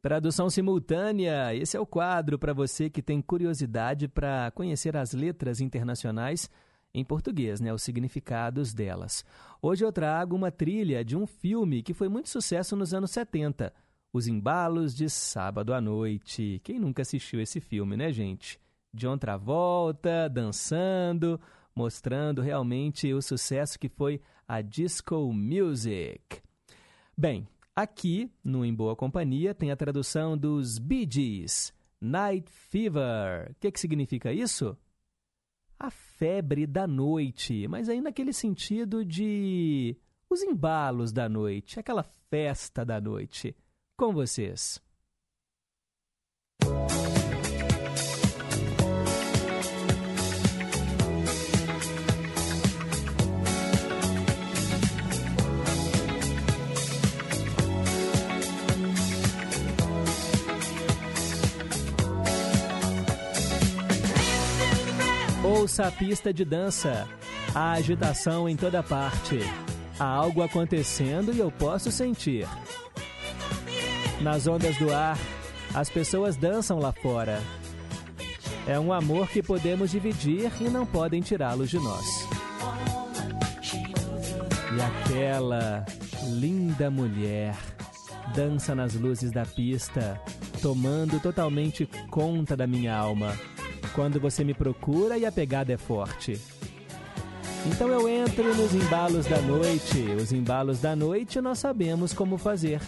[0.02, 1.54] Tradução simultânea.
[1.54, 6.50] Esse é o quadro para você que tem curiosidade para conhecer as letras internacionais
[6.92, 9.24] em português, né, os significados delas.
[9.60, 13.72] Hoje eu trago uma trilha de um filme que foi muito sucesso nos anos 70.
[14.12, 16.60] Os Embalos de Sábado à Noite.
[16.64, 18.58] Quem nunca assistiu esse filme, né, gente?
[18.94, 21.38] John Travolta dançando,
[21.74, 26.40] mostrando realmente o sucesso que foi a disco music.
[27.16, 33.50] Bem, aqui no Em Boa Companhia tem a tradução dos Bee Gees, Night Fever.
[33.50, 34.76] O que, que significa isso?
[35.78, 39.94] A febre da noite, mas aí naquele sentido de
[40.30, 43.54] os embalos da noite, aquela festa da noite
[43.96, 44.78] com vocês.
[65.42, 67.08] Ouça a pista de dança,
[67.54, 69.38] a agitação em toda parte.
[69.98, 72.46] Há algo acontecendo e eu posso sentir.
[74.20, 75.18] Nas ondas do ar,
[75.74, 77.42] as pessoas dançam lá fora.
[78.66, 82.26] É um amor que podemos dividir e não podem tirá-lo de nós.
[84.74, 85.84] E aquela
[86.24, 87.56] linda mulher
[88.34, 90.20] dança nas luzes da pista,
[90.60, 93.32] tomando totalmente conta da minha alma.
[93.94, 96.38] quando você me procura e a pegada é forte.
[97.64, 99.98] Então eu entro nos embalos da noite.
[100.20, 102.78] Os embalos da noite nós sabemos como fazer.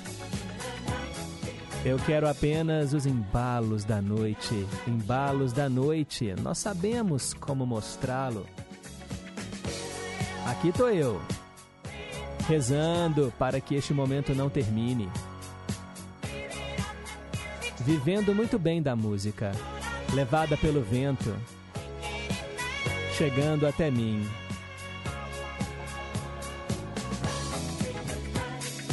[1.85, 4.67] Eu quero apenas os embalos da noite.
[4.87, 6.35] Embalos da noite.
[6.43, 8.47] Nós sabemos como mostrá-lo.
[10.45, 11.21] Aqui tô eu,
[12.49, 15.09] rezando para que este momento não termine.
[17.81, 19.53] Vivendo muito bem da música,
[20.15, 21.35] levada pelo vento,
[23.17, 24.27] chegando até mim.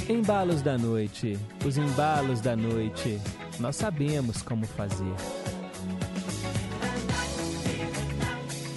[0.08, 1.36] Embalos da noite,
[1.66, 3.20] os embalos da noite,
[3.60, 5.16] nós sabemos como fazer.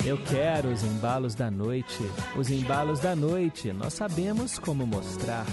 [0.07, 2.03] Eu quero os embalos da noite,
[2.35, 5.45] os embalos da noite, nós sabemos como mostrar.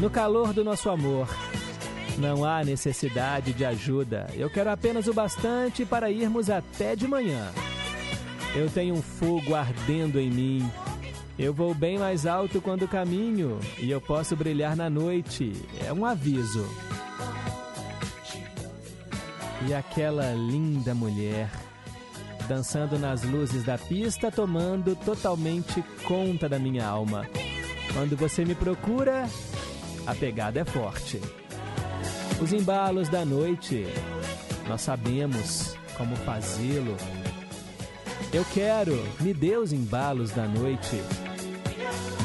[0.00, 1.28] No calor do nosso amor,
[2.16, 4.26] não há necessidade de ajuda.
[4.34, 7.52] Eu quero apenas o bastante para irmos até de manhã.
[8.54, 10.70] Eu tenho um fogo ardendo em mim.
[11.38, 15.52] Eu vou bem mais alto quando caminho e eu posso brilhar na noite.
[15.84, 16.66] É um aviso.
[19.68, 21.50] E aquela linda mulher
[22.46, 27.26] dançando nas luzes da pista, tomando totalmente conta da minha alma.
[27.92, 29.28] Quando você me procura,
[30.06, 31.20] a pegada é forte.
[32.40, 33.86] Os embalos da noite,
[34.68, 36.96] nós sabemos como fazê-lo.
[38.32, 41.00] Eu quero, me dê os embalos da noite.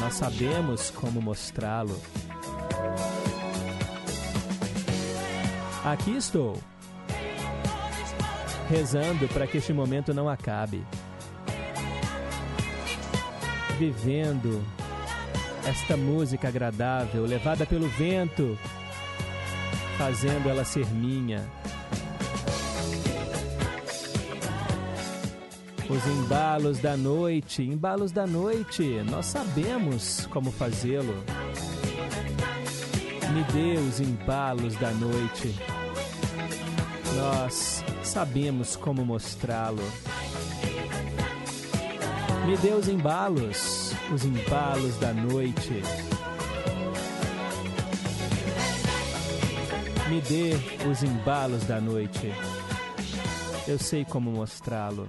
[0.02, 1.96] Nós sabemos como mostrá-lo.
[5.84, 6.58] Aqui estou,
[8.68, 10.84] rezando para que este momento não acabe.
[13.78, 14.60] Vivendo
[15.64, 18.58] esta música agradável, levada pelo vento,
[19.96, 21.48] fazendo ela ser minha.
[25.92, 31.22] Os embalos da noite, embalos da noite, nós sabemos como fazê-lo.
[33.34, 35.54] Me dê os embalos da noite.
[37.14, 39.82] Nós sabemos como mostrá-lo.
[42.46, 45.82] Me dê os embalos, os embalos da noite.
[50.08, 50.52] Me dê
[50.90, 52.32] os embalos da noite.
[53.68, 55.06] Eu sei como mostrá-lo.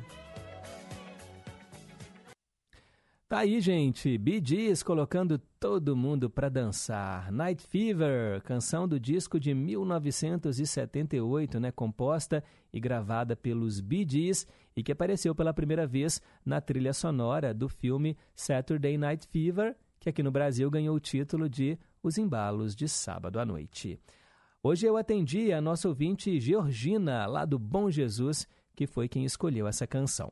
[3.34, 4.16] Tá aí, gente.
[4.16, 4.40] Bee
[4.86, 7.32] colocando todo mundo pra dançar.
[7.32, 14.06] Night Fever, canção do disco de 1978, né, composta e gravada pelos Bee
[14.78, 20.10] e que apareceu pela primeira vez na trilha sonora do filme Saturday Night Fever, que
[20.10, 24.00] aqui no Brasil ganhou o título de Os Embalos de Sábado à Noite.
[24.62, 29.66] Hoje eu atendi a nossa ouvinte Georgina, lá do Bom Jesus, que foi quem escolheu
[29.66, 30.32] essa canção.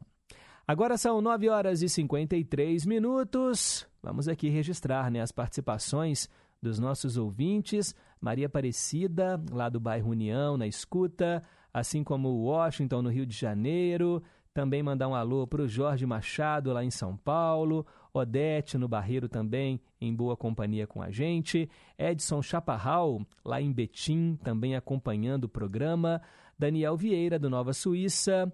[0.68, 3.88] Agora são 9 horas e 53 minutos.
[4.02, 6.30] Vamos aqui registrar né, as participações
[6.62, 7.96] dos nossos ouvintes.
[8.20, 11.44] Maria Aparecida, lá do bairro União, na escuta,
[11.74, 14.22] assim como Washington, no Rio de Janeiro.
[14.54, 17.86] Também mandar um alô para o Jorge Machado, lá em São Paulo.
[18.14, 21.70] Odete, no Barreiro, também em boa companhia com a gente.
[21.98, 26.22] Edson Chaparral, lá em Betim, também acompanhando o programa.
[26.60, 28.52] Daniel Vieira, do Nova Suíça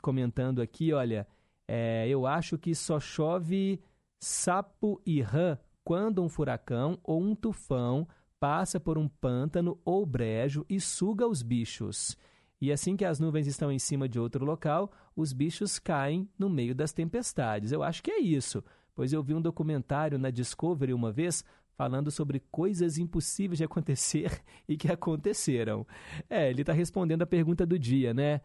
[0.00, 1.26] comentando aqui, olha,
[1.68, 3.80] é, eu acho que só chove
[4.18, 8.06] sapo e rã quando um furacão ou um tufão
[8.38, 12.16] passa por um pântano ou brejo e suga os bichos.
[12.60, 16.48] E assim que as nuvens estão em cima de outro local, os bichos caem no
[16.48, 17.72] meio das tempestades.
[17.72, 18.62] Eu acho que é isso,
[18.94, 21.44] pois eu vi um documentário na Discovery uma vez
[21.80, 25.86] falando sobre coisas impossíveis de acontecer e que aconteceram.
[26.28, 28.42] É, ele está respondendo a pergunta do dia, né?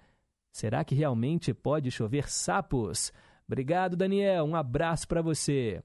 [0.55, 3.11] Será que realmente pode chover sapos?
[3.45, 4.45] Obrigado, Daniel.
[4.45, 5.83] Um abraço para você.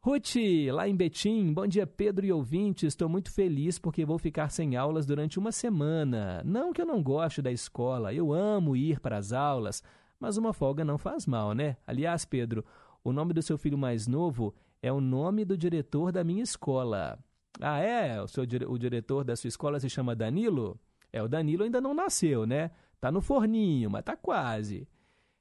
[0.00, 0.34] Ruth,
[0.72, 2.88] lá em Betim, bom dia Pedro e ouvintes.
[2.88, 6.42] Estou muito feliz porque vou ficar sem aulas durante uma semana.
[6.44, 9.80] Não que eu não goste da escola, eu amo ir para as aulas,
[10.18, 11.76] mas uma folga não faz mal, né?
[11.86, 12.64] Aliás, Pedro,
[13.04, 14.52] o nome do seu filho mais novo
[14.82, 17.16] é o nome do diretor da minha escola.
[17.60, 18.20] Ah, é?
[18.20, 20.76] O, seu, o diretor da sua escola se chama Danilo?
[21.12, 22.72] É, o Danilo ainda não nasceu, né?
[23.00, 24.86] Tá no forninho, mas tá quase.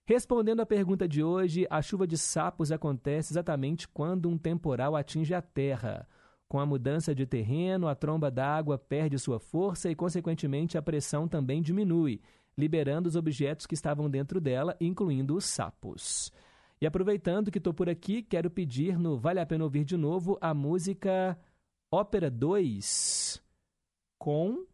[0.06, 5.34] Respondendo à pergunta de hoje, a chuva de sapos acontece exatamente quando um temporal atinge
[5.34, 6.08] a terra.
[6.48, 11.28] Com a mudança de terreno, a tromba d'água perde sua força e, consequentemente, a pressão
[11.28, 12.22] também diminui,
[12.58, 16.32] liberando os objetos que estavam dentro dela, incluindo os sapos.
[16.82, 20.38] E aproveitando que estou por aqui, quero pedir no Vale a Pena Ouvir de Novo
[20.42, 21.38] a música
[21.92, 23.44] Ópera 2
[24.18, 24.66] com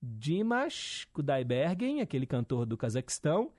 [0.00, 3.52] Dimash Kudaibergen, aquele cantor do Cazaquistão,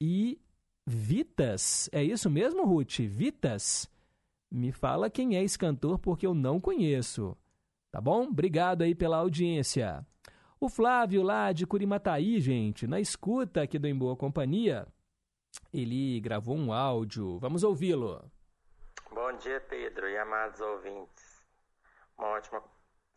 [0.00, 0.40] e
[0.86, 1.88] Vitas.
[1.92, 2.98] É isso mesmo, Ruth?
[3.00, 3.88] Vitas?
[4.50, 7.36] Me fala quem é esse cantor porque eu não conheço.
[7.92, 8.24] Tá bom?
[8.24, 10.04] Obrigado aí pela audiência.
[10.58, 14.86] O Flávio lá de Curimataí, gente, na escuta aqui do Em Boa Companhia,
[15.72, 17.38] ele gravou um áudio.
[17.38, 18.30] Vamos ouvi-lo.
[19.10, 21.40] Bom dia, Pedro e amados ouvintes.
[22.18, 22.62] Uma ótima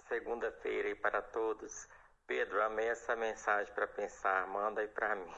[0.08, 1.88] segunda-feira aí para todos.
[2.26, 4.48] Pedro, amei essa mensagem para pensar.
[4.48, 5.34] Manda aí para mim.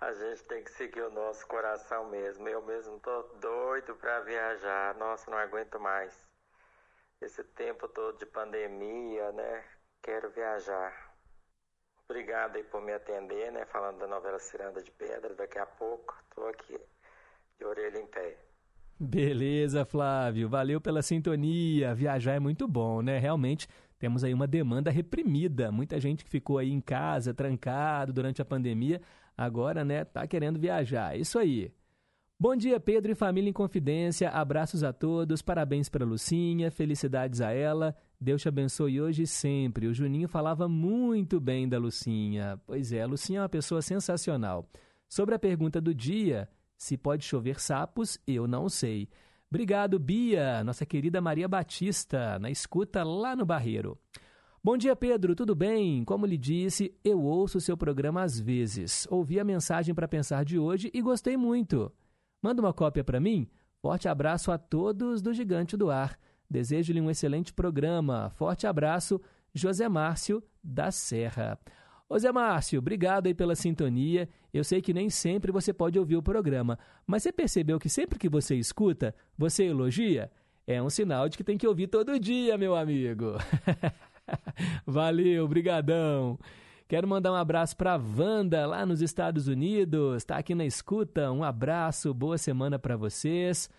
[0.00, 2.48] A gente tem que seguir o nosso coração mesmo.
[2.48, 4.94] Eu mesmo tô doido para viajar.
[4.96, 6.12] Nossa, não aguento mais.
[7.20, 9.64] Esse tempo todo de pandemia, né?
[10.02, 11.12] Quero viajar.
[12.04, 13.64] Obrigado aí por me atender, né?
[13.66, 15.34] Falando da novela Ciranda de Pedra.
[15.34, 16.78] Daqui a pouco tô aqui
[17.58, 18.36] de orelha em pé.
[18.98, 20.48] Beleza, Flávio.
[20.48, 21.94] Valeu pela sintonia.
[21.94, 23.18] Viajar é muito bom, né?
[23.18, 23.68] Realmente
[24.02, 25.70] temos aí uma demanda reprimida.
[25.70, 29.00] Muita gente que ficou aí em casa, trancado durante a pandemia,
[29.38, 31.16] agora, né, tá querendo viajar.
[31.16, 31.72] Isso aí.
[32.36, 34.28] Bom dia, Pedro e família em confidência.
[34.28, 35.40] Abraços a todos.
[35.40, 36.68] Parabéns para Lucinha.
[36.68, 37.96] Felicidades a ela.
[38.20, 39.86] Deus te abençoe hoje e sempre.
[39.86, 42.60] O Juninho falava muito bem da Lucinha.
[42.66, 44.68] Pois é, a Lucinha é uma pessoa sensacional.
[45.08, 49.08] Sobre a pergunta do dia, se pode chover sapos, eu não sei.
[49.52, 53.98] Obrigado, Bia, nossa querida Maria Batista, na escuta lá no Barreiro.
[54.64, 56.06] Bom dia, Pedro, tudo bem?
[56.06, 59.06] Como lhe disse, eu ouço o seu programa às vezes.
[59.10, 61.92] Ouvi a mensagem para pensar de hoje e gostei muito.
[62.40, 63.46] Manda uma cópia para mim?
[63.76, 66.18] Forte abraço a todos do Gigante do Ar.
[66.48, 68.30] Desejo-lhe um excelente programa.
[68.30, 69.20] Forte abraço,
[69.52, 71.58] José Márcio da Serra.
[72.12, 74.28] Ô Zé Márcio, obrigado aí pela sintonia.
[74.52, 78.18] Eu sei que nem sempre você pode ouvir o programa, mas você percebeu que sempre
[78.18, 80.30] que você escuta, você elogia?
[80.66, 83.38] É um sinal de que tem que ouvir todo dia, meu amigo.
[84.84, 86.38] Valeu, brigadão.
[86.86, 91.32] Quero mandar um abraço para Wanda lá nos Estados Unidos, está aqui na escuta.
[91.32, 93.70] Um abraço, boa semana para vocês.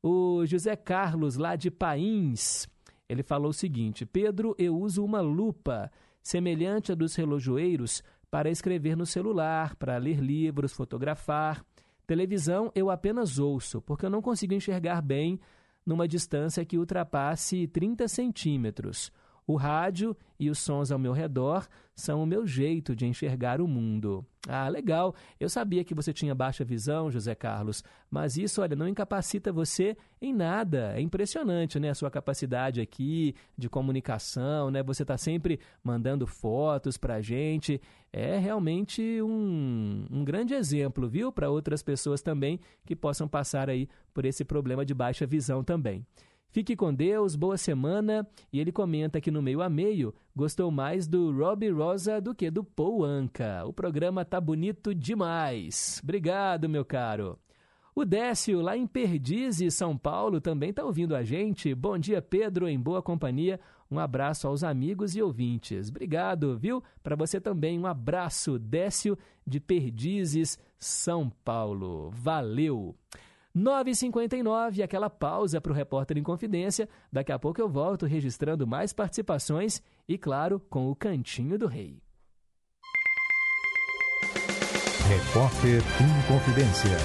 [0.00, 2.68] O José Carlos lá de Pains,
[3.08, 5.90] ele falou o seguinte: Pedro, eu uso uma lupa
[6.22, 11.64] semelhante à dos relojoeiros para escrever no celular, para ler livros, fotografar.
[12.06, 15.40] Televisão eu apenas ouço, porque eu não consigo enxergar bem
[15.84, 19.12] numa distância que ultrapasse 30 centímetros.
[19.46, 21.66] O rádio e os sons ao meu redor
[22.00, 24.24] são o meu jeito de enxergar o mundo.
[24.48, 25.14] Ah, legal.
[25.38, 29.96] Eu sabia que você tinha baixa visão, José Carlos, mas isso, olha, não incapacita você
[30.20, 30.94] em nada.
[30.96, 34.82] É impressionante, né, a sua capacidade aqui de comunicação, né?
[34.82, 37.80] Você está sempre mandando fotos pra gente.
[38.12, 43.88] É realmente um, um grande exemplo, viu, para outras pessoas também que possam passar aí
[44.14, 46.04] por esse problema de baixa visão também.
[46.52, 48.26] Fique com Deus, boa semana.
[48.52, 52.50] E ele comenta que no meio a meio gostou mais do Robbie Rosa do que
[52.50, 53.64] do Paul Anka.
[53.66, 56.00] O programa tá bonito demais.
[56.02, 57.38] Obrigado, meu caro.
[57.94, 61.74] O Décio, lá em Perdizes, São Paulo, também está ouvindo a gente.
[61.74, 63.60] Bom dia, Pedro, em boa companhia.
[63.90, 65.88] Um abraço aos amigos e ouvintes.
[65.88, 66.82] Obrigado, viu?
[67.02, 72.10] Para você também, um abraço, Décio, de Perdizes, São Paulo.
[72.10, 72.94] Valeu!
[73.56, 76.88] 9h59, aquela pausa para o Repórter em Confidência.
[77.12, 82.00] Daqui a pouco eu volto registrando mais participações e, claro, com o Cantinho do Rei.
[85.08, 86.96] Repórter em Confidência.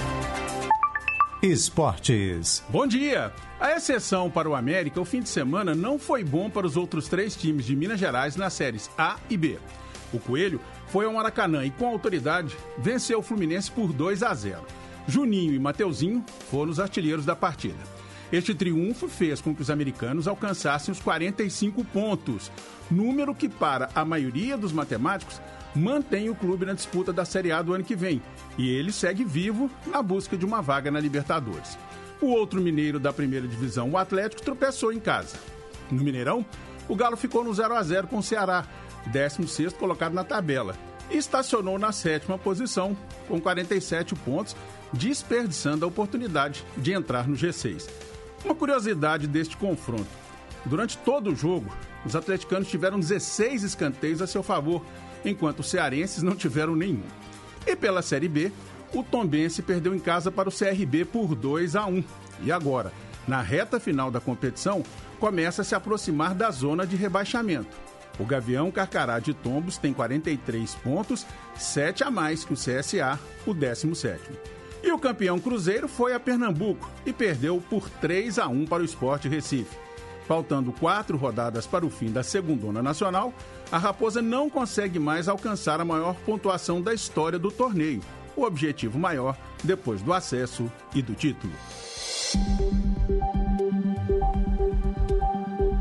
[1.41, 2.63] Esportes.
[2.69, 3.33] Bom dia!
[3.59, 7.07] A exceção para o América, o fim de semana não foi bom para os outros
[7.07, 9.57] três times de Minas Gerais nas séries A e B.
[10.13, 14.84] O Coelho foi ao Maracanã e, com autoridade, venceu o Fluminense por 2 a 0.
[15.07, 17.77] Juninho e Mateuzinho foram os artilheiros da partida.
[18.31, 22.51] Este triunfo fez com que os americanos alcançassem os 45 pontos,
[22.89, 25.39] número que, para a maioria dos matemáticos,
[25.75, 28.21] mantém o clube na disputa da Série A do ano que vem,
[28.57, 31.77] e ele segue vivo na busca de uma vaga na Libertadores.
[32.21, 35.37] O outro mineiro da primeira divisão, o Atlético, tropeçou em casa.
[35.91, 36.45] No Mineirão,
[36.87, 38.65] o Galo ficou no 0 a 0 com o Ceará,
[39.11, 40.75] 16º colocado na tabela,
[41.11, 42.97] e estacionou na sétima posição
[43.27, 44.55] com 47 pontos,
[44.95, 47.87] desperdiçando a oportunidade de entrar no G6.
[48.43, 50.07] Uma curiosidade deste confronto:
[50.65, 51.71] durante todo o jogo,
[52.05, 54.83] os atleticanos tiveram 16 escanteios a seu favor,
[55.23, 57.03] enquanto os cearenses não tiveram nenhum.
[57.65, 58.51] E pela Série B,
[58.93, 62.03] o Tombense perdeu em casa para o CRB por 2 a 1.
[62.43, 62.93] E agora,
[63.27, 64.83] na reta final da competição,
[65.19, 67.75] começa a se aproximar da zona de rebaixamento.
[68.19, 71.25] O Gavião Carcará de Tombos tem 43 pontos,
[71.57, 74.54] 7 a mais que o CSA, o 17º.
[74.85, 78.85] E o campeão Cruzeiro foi a Pernambuco e perdeu por 3 a 1 para o
[78.85, 79.75] Esporte Recife.
[80.27, 83.33] Faltando quatro rodadas para o fim da segundona nacional,
[83.71, 88.01] a Raposa não consegue mais alcançar a maior pontuação da história do torneio,
[88.35, 91.53] o objetivo maior depois do acesso e do título.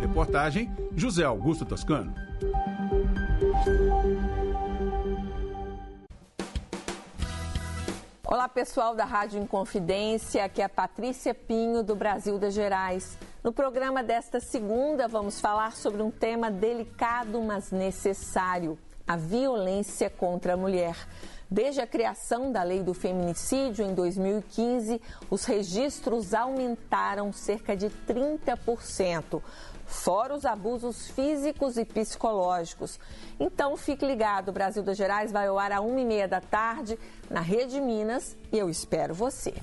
[0.00, 2.14] Reportagem José Augusto Toscano.
[8.26, 13.18] Olá pessoal da Rádio Inconfidência, aqui é a Patrícia Pinho do Brasil das Gerais.
[13.42, 20.54] No programa desta segunda vamos falar sobre um tema delicado, mas necessário: a violência contra
[20.54, 20.96] a mulher.
[21.50, 29.42] Desde a criação da lei do feminicídio em 2015, os registros aumentaram cerca de 30%,
[29.94, 32.98] fora os abusos físicos e psicológicos.
[33.38, 36.40] Então fique ligado, o Brasil das Gerais vai ao ar a uma e meia da
[36.40, 36.98] tarde
[37.30, 39.54] na Rede Minas e eu espero você.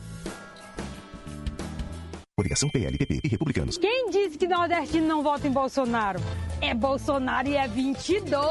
[2.35, 3.77] Coligação PLPP e Republicanos.
[3.77, 6.19] Quem disse que nordestino não vota em Bolsonaro?
[6.59, 8.41] É Bolsonaro e é 22.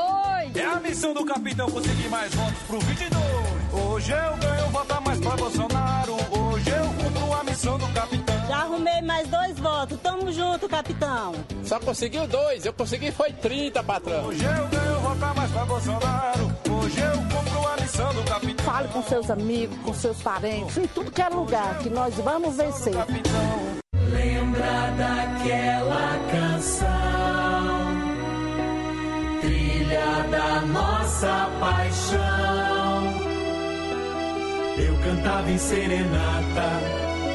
[0.55, 3.21] É a missão do capitão conseguir mais votos pro 22.
[3.73, 6.13] Hoje eu ganho votar mais pra Bolsonaro.
[6.13, 8.20] Hoje eu cumpro a missão do capitão.
[8.61, 9.99] Arrumei mais dois votos.
[10.01, 11.33] Tamo junto, capitão.
[11.65, 14.27] Só conseguiu dois, eu consegui foi 30, patrão.
[14.27, 16.53] Hoje eu ganho votar mais pra Bolsonaro.
[16.71, 18.65] Hoje eu cumpro a missão do capitão.
[18.67, 22.57] Fale com seus amigos, com seus parentes, em tudo que é lugar, que nós vamos
[22.57, 22.95] vencer.
[23.95, 26.89] Lembra daquela canção,
[29.41, 32.21] trilha da nossa paixão.
[34.79, 36.71] Eu cantava em serenata,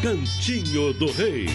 [0.00, 1.46] Cantinho do Rei.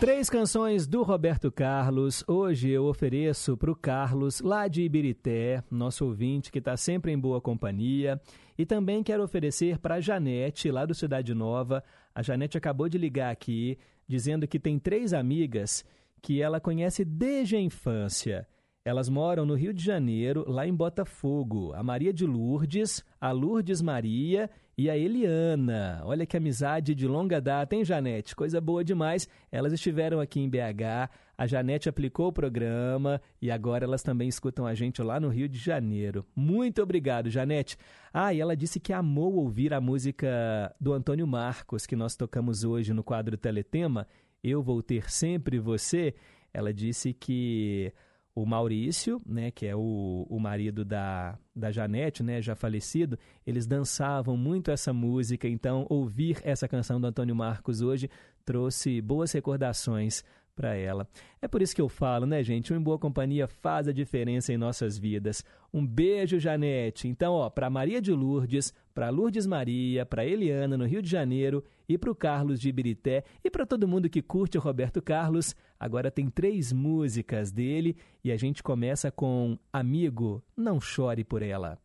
[0.00, 2.24] Três canções do Roberto Carlos.
[2.26, 7.18] Hoje eu ofereço para o Carlos, lá de Ibirité, nosso ouvinte que está sempre em
[7.18, 8.18] boa companhia.
[8.56, 11.84] E também quero oferecer para a Janete, lá do Cidade Nova.
[12.14, 15.84] A Janete acabou de ligar aqui, dizendo que tem três amigas
[16.22, 18.48] que ela conhece desde a infância.
[18.82, 21.74] Elas moram no Rio de Janeiro, lá em Botafogo.
[21.74, 24.48] A Maria de Lourdes, a Lourdes Maria
[24.78, 26.02] e a Eliana.
[26.04, 28.36] Olha que amizade de longa data, hein, Janete?
[28.36, 29.26] Coisa boa demais.
[29.50, 34.66] Elas estiveram aqui em BH, a Janete aplicou o programa e agora elas também escutam
[34.66, 36.26] a gente lá no Rio de Janeiro.
[36.34, 37.78] Muito obrigado, Janete.
[38.12, 42.62] Ah, e ela disse que amou ouvir a música do Antônio Marcos, que nós tocamos
[42.62, 44.06] hoje no quadro Teletema.
[44.44, 46.14] Eu vou ter sempre você.
[46.52, 47.92] Ela disse que
[48.36, 53.66] o Maurício, né, que é o, o marido da, da Janete, né, já falecido, eles
[53.66, 58.10] dançavam muito essa música, então ouvir essa canção do Antônio Marcos hoje
[58.44, 60.22] trouxe boas recordações
[60.56, 61.06] para ela.
[61.40, 62.72] É por isso que eu falo, né, gente?
[62.72, 65.44] Um em boa companhia faz a diferença em nossas vidas.
[65.72, 67.06] Um beijo, Janete.
[67.06, 71.62] Então, ó, para Maria de Lourdes, para Lourdes Maria, para Eliana no Rio de Janeiro
[71.86, 75.54] e para o Carlos de Ibirité e para todo mundo que curte o Roberto Carlos.
[75.78, 77.94] Agora tem três músicas dele
[78.24, 81.78] e a gente começa com Amigo, não chore por ela.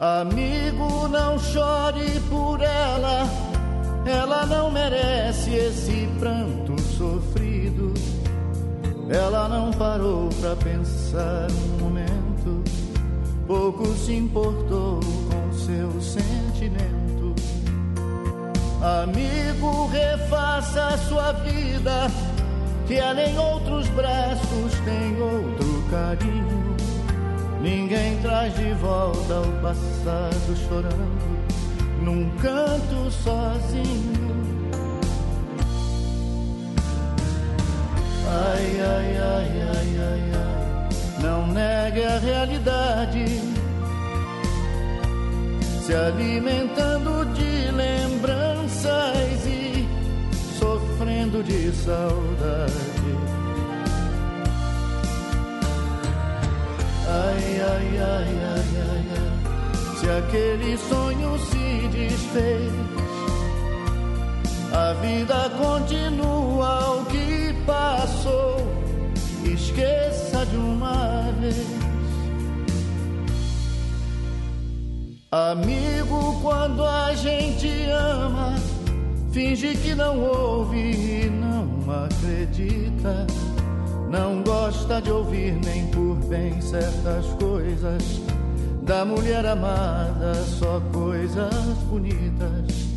[0.00, 3.28] Amigo, não chore por ela.
[4.06, 7.92] Ela não merece esse pranto sofrido.
[9.10, 12.64] Ela não parou pra pensar um momento.
[13.46, 17.34] Pouco se importou com seu sentimento.
[19.02, 22.10] Amigo, refaça sua vida.
[22.86, 26.69] Que ela em outros braços tem outro carinho.
[27.60, 31.40] Ninguém traz de volta o passado chorando
[32.02, 34.30] num canto sozinho.
[38.26, 43.24] Ai, ai, ai, ai, ai, ai, não negue a realidade.
[45.84, 49.86] Se alimentando de lembranças e
[50.58, 52.99] sofrendo de saudade.
[57.12, 62.72] Ai, ai, ai, ai, ai, ai, se aquele sonho se desfez,
[64.72, 68.58] a vida continua o que passou.
[69.44, 71.66] Esqueça de uma vez.
[75.32, 78.54] Amigo, quando a gente ama,
[79.32, 83.26] finge que não ouve e não acredita.
[84.10, 88.20] Não gosta de ouvir nem por bem certas coisas.
[88.82, 91.54] Da mulher amada, só coisas
[91.88, 92.90] bonitas.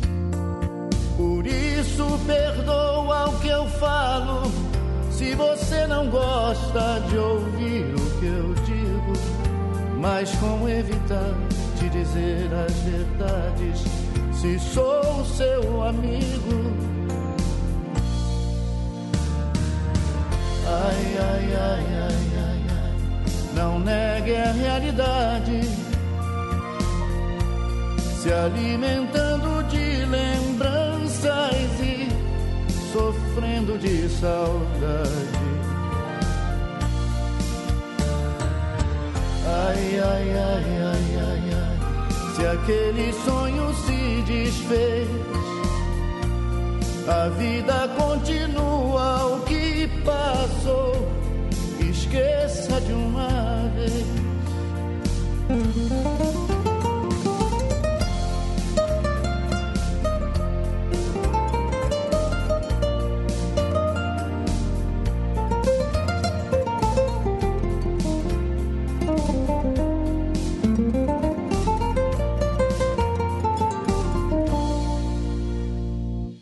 [1.16, 4.50] Por isso, perdoa o que eu falo.
[5.12, 9.12] Se você não gosta de ouvir o que eu digo,
[10.00, 11.32] mas como evitar
[11.78, 13.84] te dizer as verdades?
[14.32, 16.93] Se sou seu amigo.
[20.74, 22.92] Ai, ai, ai, ai, ai, ai,
[23.54, 25.60] não negue a realidade.
[28.20, 32.08] Se alimentando de lembranças e
[32.92, 35.44] sofrendo de saudade.
[39.46, 41.76] Ai, ai, ai, ai, ai, ai,
[42.34, 45.08] se aquele sonho se desfez,
[47.06, 49.63] a vida continua o que
[50.04, 51.08] passou.
[51.80, 54.04] Esqueça de uma vez.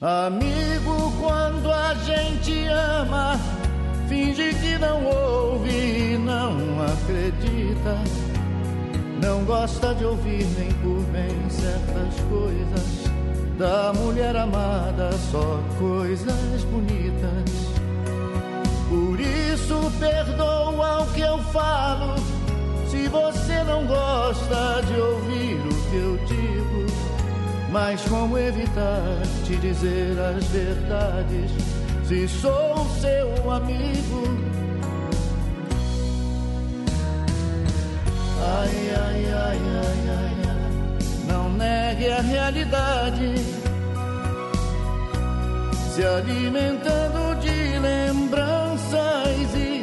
[0.00, 0.71] Amigo,
[2.82, 3.38] ama,
[4.08, 7.98] finge que não ouve não acredita.
[9.22, 13.12] Não gosta de ouvir nem por bem certas coisas.
[13.58, 17.72] Da mulher amada, só coisas bonitas.
[18.88, 22.16] Por isso, perdoa o que eu falo.
[22.88, 26.86] Se você não gosta de ouvir o que eu digo.
[27.70, 31.71] Mas como evitar te dizer as verdades
[32.12, 34.22] se sou seu amigo?
[38.38, 38.76] Ai,
[39.06, 40.66] ai, ai, ai, ai, ai,
[41.26, 43.34] não negue a realidade.
[45.94, 49.82] Se alimentando de lembranças e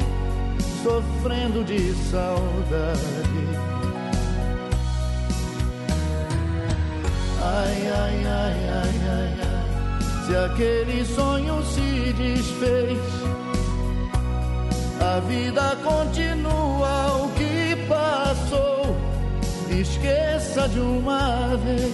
[0.83, 3.43] sofrendo de saudade.
[7.41, 9.48] Ai, ai, ai, ai, ai, ai,
[10.29, 12.99] se aquele sonho se desfez,
[15.01, 18.95] a vida continua o que passou.
[19.71, 21.93] Esqueça de uma vez.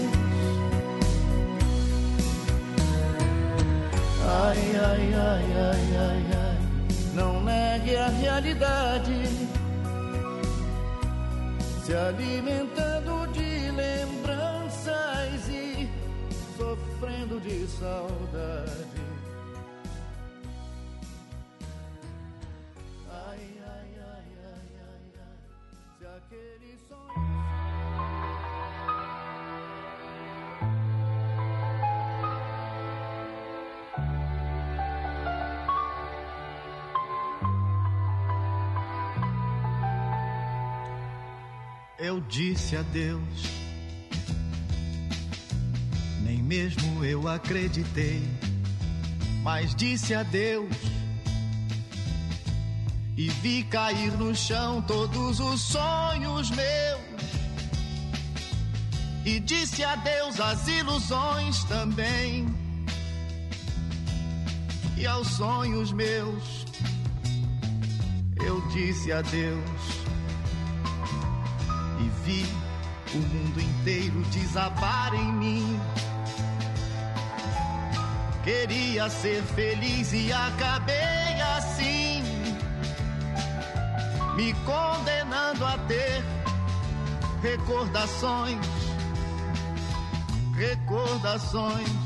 [4.28, 6.58] Ai, ai, ai, ai, ai, ai,
[7.14, 9.30] não negue a realidade.
[11.86, 12.85] Se alimentando
[16.96, 18.86] sofrendo de saudade.
[23.10, 25.38] Ai, ai, ai, ai, ai, ai,
[26.00, 27.26] se aquele sonho.
[41.98, 43.65] Eu disse adeus,
[46.26, 48.28] nem mesmo eu acreditei,
[49.44, 50.76] mas disse adeus.
[53.16, 57.16] E vi cair no chão todos os sonhos meus.
[59.24, 62.48] E disse adeus às ilusões também.
[64.98, 66.66] E aos sonhos meus,
[68.38, 70.06] eu disse adeus
[72.00, 72.46] e vi
[73.14, 75.80] o mundo inteiro desabar em mim.
[78.46, 82.24] Queria ser feliz e acabei assim.
[84.36, 86.24] me condenando a ter
[87.42, 88.68] recordações,
[90.54, 92.05] recordações.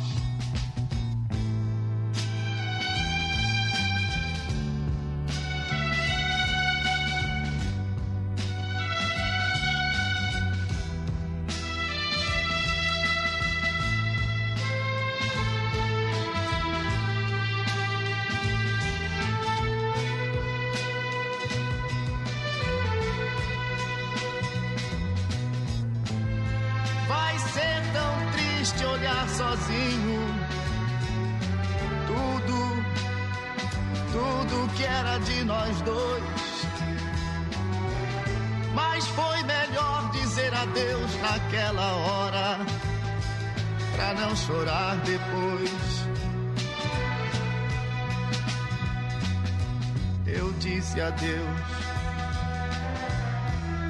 [50.99, 51.59] Disse adeus,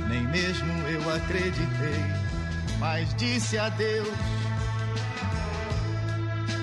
[0.08, 2.20] nem mesmo eu acreditei
[2.78, 4.08] mas disse adeus.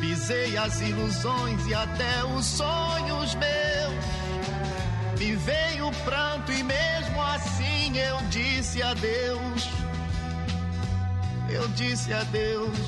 [0.01, 5.19] Pisei as ilusões e até os sonhos meus.
[5.19, 9.69] Me veio o pranto e mesmo assim eu disse adeus.
[11.51, 12.79] Eu disse adeus.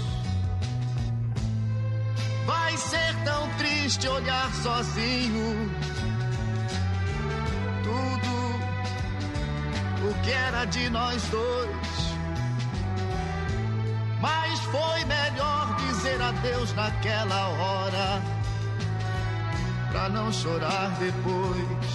[2.47, 5.88] Vai ser tão triste olhar sozinho.
[10.29, 12.15] Que era de nós dois.
[14.21, 18.23] Mas foi melhor dizer adeus naquela hora,
[19.91, 21.89] pra não chorar depois.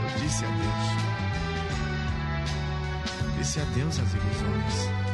[0.00, 0.94] Eu disse adeus.
[3.36, 5.13] Disse adeus às ilusões.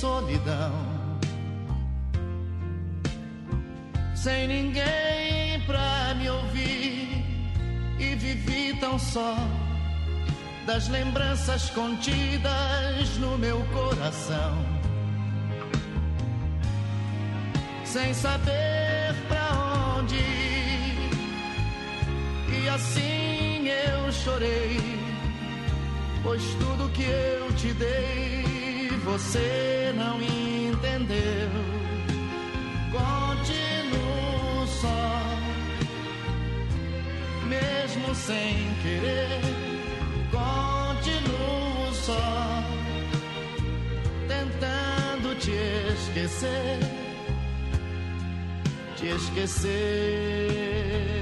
[0.00, 0.72] Solidão.
[4.14, 7.22] Sem ninguém pra me ouvir,
[7.98, 9.36] e vivi tão só,
[10.66, 14.54] das lembranças contidas no meu coração.
[17.84, 21.10] Sem saber pra onde ir.
[22.62, 24.80] E assim eu chorei,
[26.22, 28.49] pois tudo que eu te dei
[29.04, 31.48] você não entendeu.
[32.90, 35.22] Continuo só,
[37.48, 39.40] mesmo sem querer.
[40.30, 42.62] Continuo só,
[44.28, 45.52] tentando te
[45.94, 46.78] esquecer,
[48.96, 51.19] te esquecer.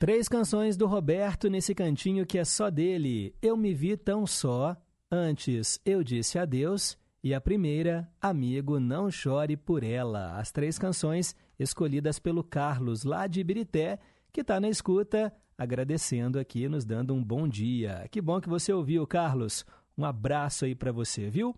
[0.00, 3.34] Três canções do Roberto nesse cantinho que é só dele.
[3.42, 4.74] Eu me vi tão só.
[5.12, 6.96] Antes, eu disse adeus.
[7.22, 10.38] E a primeira, Amigo, não chore por ela.
[10.38, 13.98] As três canções escolhidas pelo Carlos, lá de Ibirité,
[14.32, 18.08] que está na escuta, agradecendo aqui, nos dando um bom dia.
[18.10, 19.66] Que bom que você ouviu, Carlos.
[19.98, 21.54] Um abraço aí para você, viu?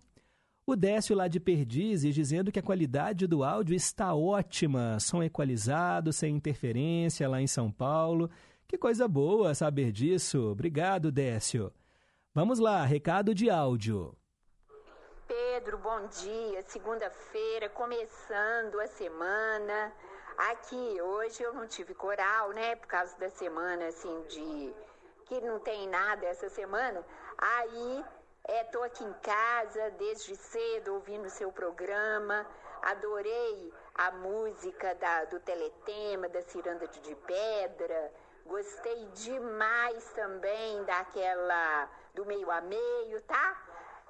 [0.65, 6.13] O Décio lá de Perdizes dizendo que a qualidade do áudio está ótima, som equalizado,
[6.13, 8.29] sem interferência lá em São Paulo.
[8.65, 10.51] Que coisa boa saber disso.
[10.51, 11.69] Obrigado, Décio.
[12.33, 14.15] Vamos lá, recado de áudio.
[15.27, 16.63] Pedro, bom dia.
[16.65, 19.91] Segunda-feira, começando a semana.
[20.49, 22.77] Aqui, hoje eu não tive coral, né?
[22.77, 24.73] Por causa da semana, assim, de.
[25.25, 27.03] que não tem nada essa semana.
[27.37, 28.03] Aí,
[28.45, 32.45] é, tô aqui em casa desde cedo ouvindo o seu programa.
[32.81, 38.11] Adorei a música da, do Teletema, da Ciranda de, Pedra.
[38.45, 43.57] Gostei demais também daquela do meio a meio, tá?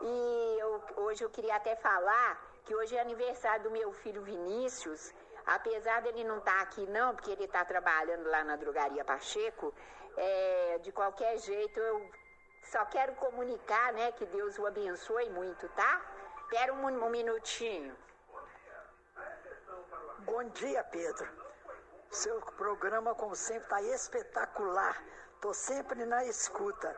[0.02, 5.14] E eu- hoje eu queria até falar que hoje é aniversário do meu filho Vinícius.
[5.46, 9.74] Apesar dele não estar aqui não, porque ele está trabalhando lá na drogaria Pacheco,
[10.18, 12.10] é, de qualquer jeito eu
[12.64, 16.02] só quero comunicar, né, que Deus o abençoe muito, tá?
[16.44, 17.96] Espera um, um minutinho.
[20.20, 21.28] Bom dia, Pedro.
[22.12, 25.04] Seu programa, como sempre, está espetacular.
[25.36, 26.96] Estou sempre na escuta.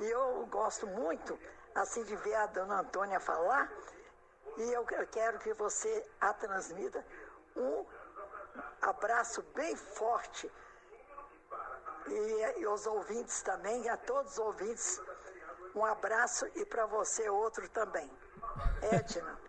[0.00, 1.38] E eu gosto muito,
[1.74, 3.70] assim, de ver a dona Antônia falar.
[4.56, 7.04] E eu que- eu quero que você a transmita
[7.56, 7.86] um
[8.82, 10.50] abraço bem forte.
[12.10, 15.00] E, e os ouvintes também, a todos os ouvintes,
[15.74, 18.10] um abraço e para você outro também.
[18.82, 19.38] Edna.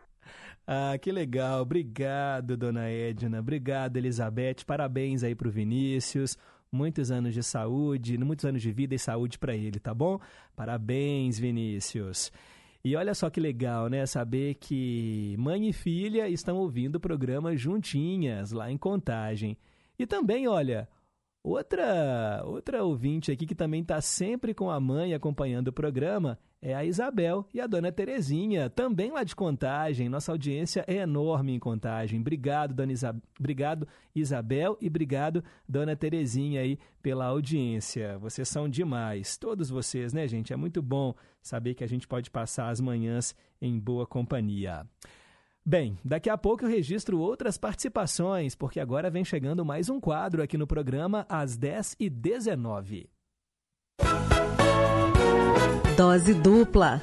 [0.72, 1.64] Ah, que legal.
[1.64, 3.40] Obrigado, dona Edna.
[3.40, 4.58] Obrigado, Elizabeth.
[4.68, 6.38] Parabéns aí pro Vinícius.
[6.72, 10.20] Muitos anos de saúde, muitos anos de vida e saúde para ele, tá bom?
[10.56, 12.32] Parabéns, Vinícius.
[12.84, 14.06] E olha só que legal, né?
[14.06, 19.58] Saber que mãe e filha estão ouvindo o programa juntinhas lá em Contagem.
[19.98, 20.88] E também, olha,
[21.52, 26.74] outra outra ouvinte aqui que também está sempre com a mãe acompanhando o programa é
[26.76, 30.10] a Isabel e a dona Terezinha, também lá de Contagem.
[30.10, 32.20] Nossa audiência é enorme em Contagem.
[32.20, 33.16] Obrigado, dona Isa...
[33.40, 38.18] obrigado Isabel e obrigado dona Terezinha aí pela audiência.
[38.20, 40.52] Vocês são demais, todos vocês, né, gente?
[40.52, 44.86] É muito bom saber que a gente pode passar as manhãs em boa companhia.
[45.66, 50.42] Bem, daqui a pouco eu registro outras participações, porque agora vem chegando mais um quadro
[50.42, 53.08] aqui no programa às 10h19.
[55.96, 57.02] Dose dupla.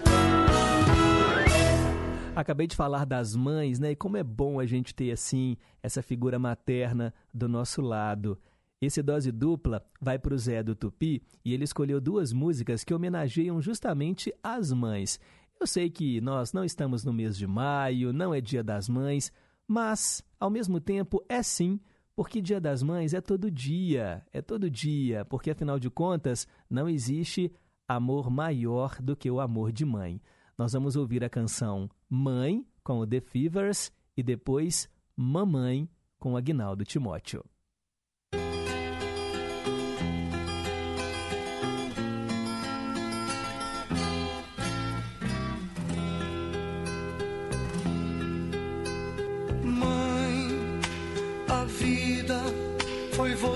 [2.34, 3.92] Acabei de falar das mães, né?
[3.92, 8.38] E como é bom a gente ter, assim, essa figura materna do nosso lado.
[8.80, 12.92] Esse dose dupla vai para o Zé do Tupi e ele escolheu duas músicas que
[12.92, 15.18] homenageiam justamente as mães.
[15.58, 19.32] Eu sei que nós não estamos no mês de maio, não é dia das mães,
[19.66, 21.80] mas, ao mesmo tempo, é sim,
[22.14, 26.88] porque dia das mães é todo dia, é todo dia, porque afinal de contas não
[26.88, 27.50] existe
[27.88, 30.20] amor maior do que o amor de mãe.
[30.58, 35.88] Nós vamos ouvir a canção Mãe com o The Fevers e depois Mamãe
[36.18, 37.44] com Agnaldo Timóteo.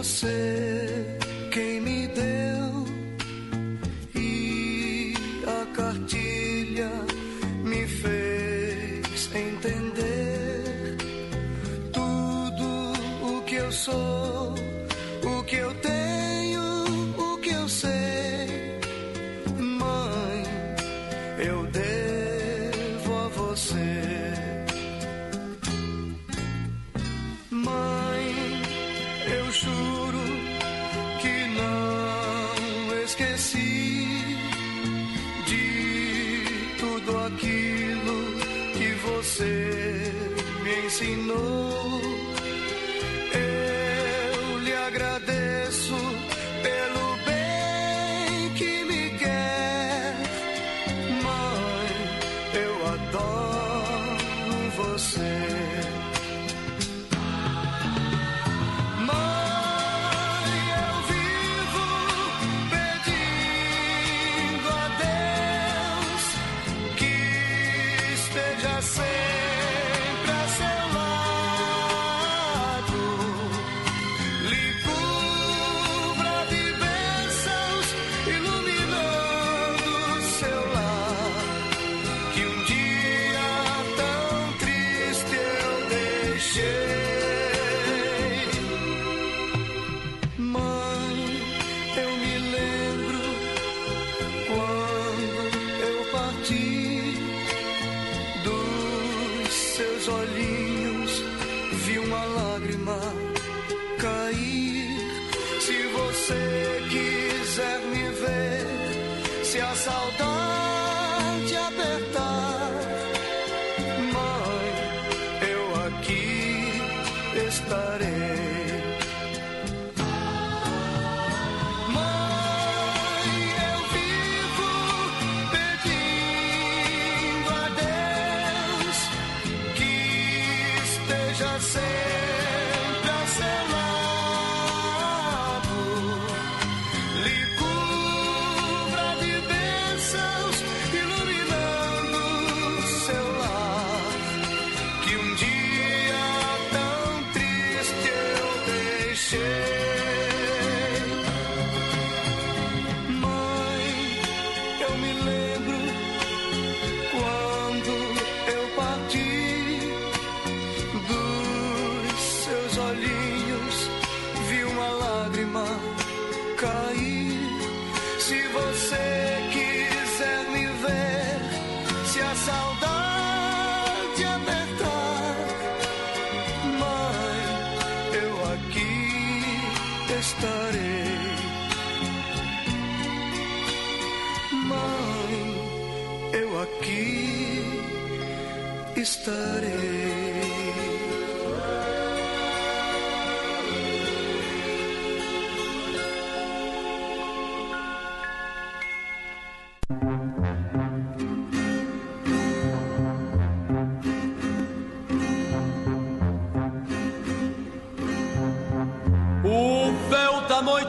[0.02, 1.18] Você
[1.50, 2.86] quem me deu.
[4.14, 5.12] E
[5.46, 6.90] a cartilha
[7.62, 10.96] me fez entender
[11.92, 12.92] tudo
[13.28, 14.19] o que eu sou,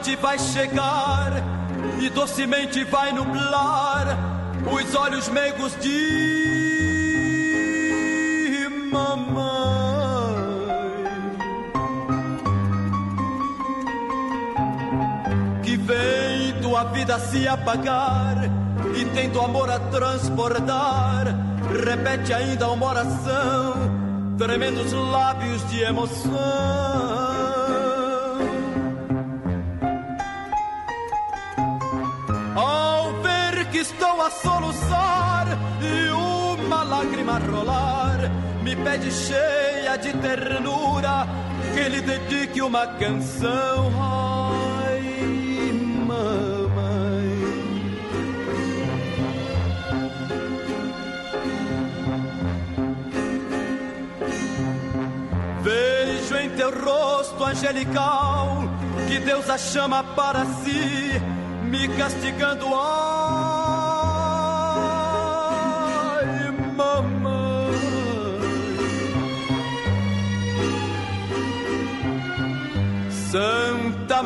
[0.02, 1.32] noite vai chegar
[2.00, 4.18] e docemente vai nublar
[4.66, 5.92] os olhos meigos de
[8.90, 9.62] mamãe.
[15.62, 18.50] Que vendo a vida se apagar
[18.96, 21.26] e tendo amor a transportar,
[21.86, 23.74] repete ainda uma oração,
[24.36, 27.01] tremendo os lábios de emoção.
[37.22, 38.30] Lágrima rolar,
[38.62, 41.26] me pede cheia de ternura
[41.74, 43.92] que lhe dedique uma canção.
[44.84, 45.72] Ai,
[46.06, 47.52] mamãe.
[55.62, 58.64] Vejo em teu rosto angelical
[59.08, 61.12] que Deus a chama para si,
[61.64, 62.62] me castigando.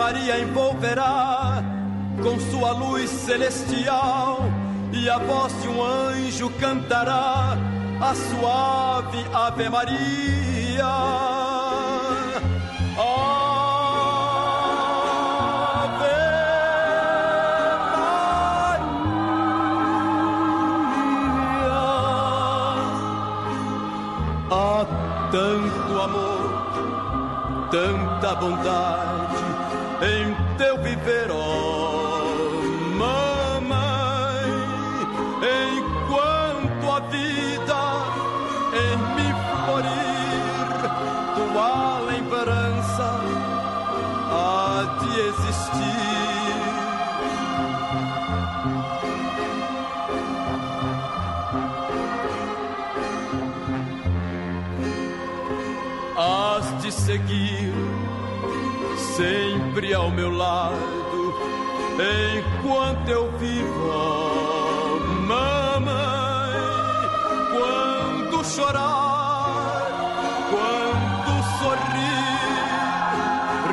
[0.07, 1.65] Maria envolverá
[2.23, 4.39] com sua luz celestial
[4.93, 7.57] e a voz de um anjo cantará
[8.01, 10.87] a suave Ave Maria.
[24.53, 24.87] Há
[25.33, 29.26] tanto amor, tanta bondade
[59.87, 61.35] sempre ao meu lado
[61.95, 66.57] enquanto eu vivo, mamãe.
[67.53, 69.87] Quando chorar,
[70.51, 72.49] quando sorrir,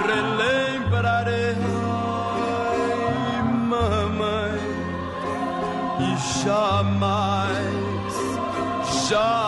[0.07, 1.55] relembrarei,
[3.69, 4.59] mamãe,
[5.99, 8.13] e jamais,
[9.09, 9.42] jamais,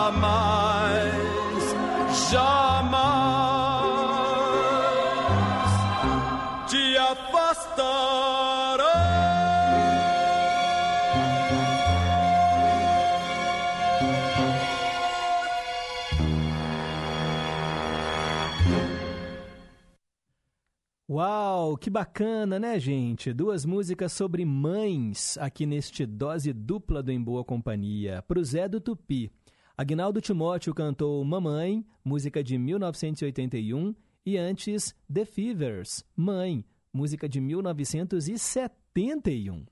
[21.78, 23.32] Que bacana, né, gente?
[23.32, 28.22] Duas músicas sobre mães aqui neste dose dupla do Em Boa Companhia.
[28.22, 29.30] Pro Zé do Tupi.
[29.76, 33.94] Agnaldo Timóteo cantou Mamãe, música de 1981,
[34.24, 39.66] e antes The Fevers, Mãe, música de 1971.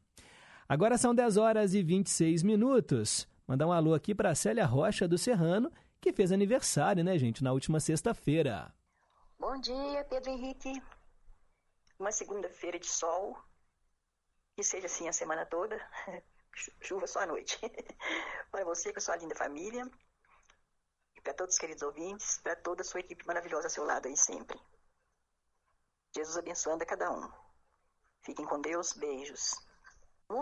[0.68, 3.28] Agora são 10 horas e 26 minutos.
[3.48, 7.52] Mandar um alô aqui para Célia Rocha do Serrano, que fez aniversário, né, gente, na
[7.52, 8.70] última sexta-feira.
[9.39, 10.81] Bom dia, Pedro Henrique.
[11.98, 13.36] Uma segunda-feira de sol.
[14.56, 15.76] Que seja assim a semana toda.
[16.82, 17.58] Chuva só à noite.
[18.50, 19.88] para você, com a sua linda família.
[21.16, 24.06] E para todos os queridos ouvintes, para toda a sua equipe maravilhosa ao seu lado
[24.06, 24.60] aí sempre.
[26.14, 27.28] Jesus abençoando a cada um.
[28.22, 28.92] Fiquem com Deus.
[28.92, 29.54] Beijos.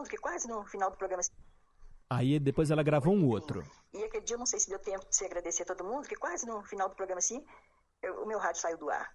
[0.08, 1.22] Que quase no final do programa.
[2.08, 3.62] Aí depois ela gravou um outro.
[3.92, 6.06] E aquele dia eu não sei se deu tempo de se agradecer a todo mundo,
[6.08, 7.44] que quase no final do programa assim,
[8.02, 9.14] eu- o meu rádio saiu do ar.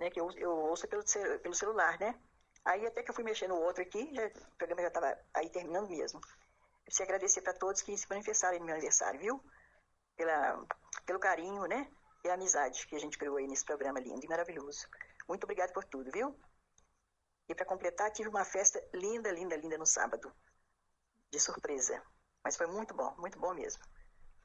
[0.00, 1.04] Né, que eu, eu ouço pelo,
[1.42, 2.18] pelo celular, né?
[2.64, 5.50] Aí até que eu fui mexer no outro aqui, já, o programa já estava aí
[5.50, 6.18] terminando mesmo.
[6.20, 9.44] Eu preciso agradecer para todos que se manifestaram no meu aniversário, viu?
[10.16, 10.66] Pela,
[11.04, 11.86] pelo carinho, né?
[12.24, 14.88] E a amizade que a gente criou aí nesse programa lindo e maravilhoso.
[15.28, 16.34] Muito obrigado por tudo, viu?
[17.46, 20.32] E para completar, tive uma festa linda, linda, linda no sábado.
[21.30, 22.02] De surpresa.
[22.42, 23.82] Mas foi muito bom, muito bom mesmo.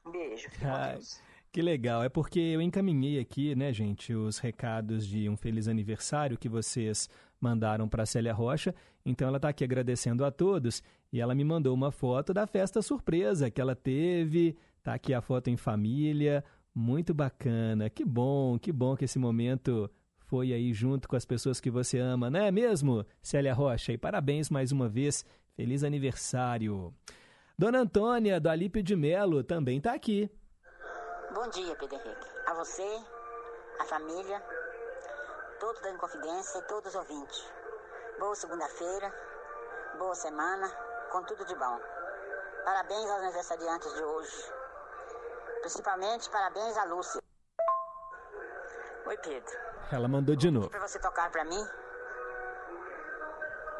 [0.04, 0.50] Um beijo.
[0.50, 1.20] Fique com Deus.
[1.52, 2.02] Que legal.
[2.02, 7.08] É porque eu encaminhei aqui, né, gente, os recados de um feliz aniversário que vocês
[7.40, 8.74] mandaram para Célia Rocha.
[9.04, 10.82] Então ela está aqui agradecendo a todos
[11.12, 14.56] e ela me mandou uma foto da festa surpresa que ela teve.
[14.82, 16.44] Tá aqui a foto em família.
[16.74, 17.88] Muito bacana.
[17.88, 19.90] Que bom, que bom que esse momento
[20.26, 23.92] foi aí junto com as pessoas que você ama, não é mesmo, Célia Rocha?
[23.92, 25.24] E parabéns mais uma vez.
[25.54, 26.92] Feliz aniversário.
[27.58, 30.28] Dona Antônia, do Alípio de Melo, também está aqui.
[31.36, 32.30] Bom dia, Pedro Henrique.
[32.46, 33.04] A você,
[33.78, 34.42] a família,
[35.60, 37.52] todos da Inconfidência e todos os ouvintes.
[38.18, 39.14] Boa segunda-feira,
[39.98, 40.66] boa semana,
[41.12, 41.78] com tudo de bom.
[42.64, 44.52] Parabéns aos aniversariantes de hoje.
[45.60, 47.20] Principalmente parabéns à Lúcia.
[49.04, 49.58] Oi, Pedro.
[49.92, 50.70] Ela mandou de novo.
[50.70, 51.68] Para você tocar para mim.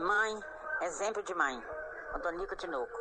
[0.01, 0.45] Mãe,
[0.83, 1.65] exemplo de mãe.
[2.15, 3.01] Antonico Tinoco.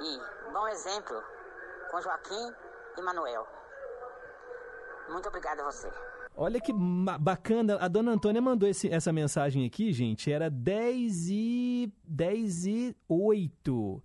[0.00, 1.22] E bom exemplo
[1.92, 2.67] com Joaquim
[2.98, 3.46] e Manuel.
[5.10, 5.88] Muito obrigada a você.
[6.36, 7.76] Olha que bacana.
[7.80, 10.30] A dona Antônia mandou esse- essa mensagem aqui, gente.
[10.30, 11.92] Era 10 e.
[12.04, 14.02] 10 e 8.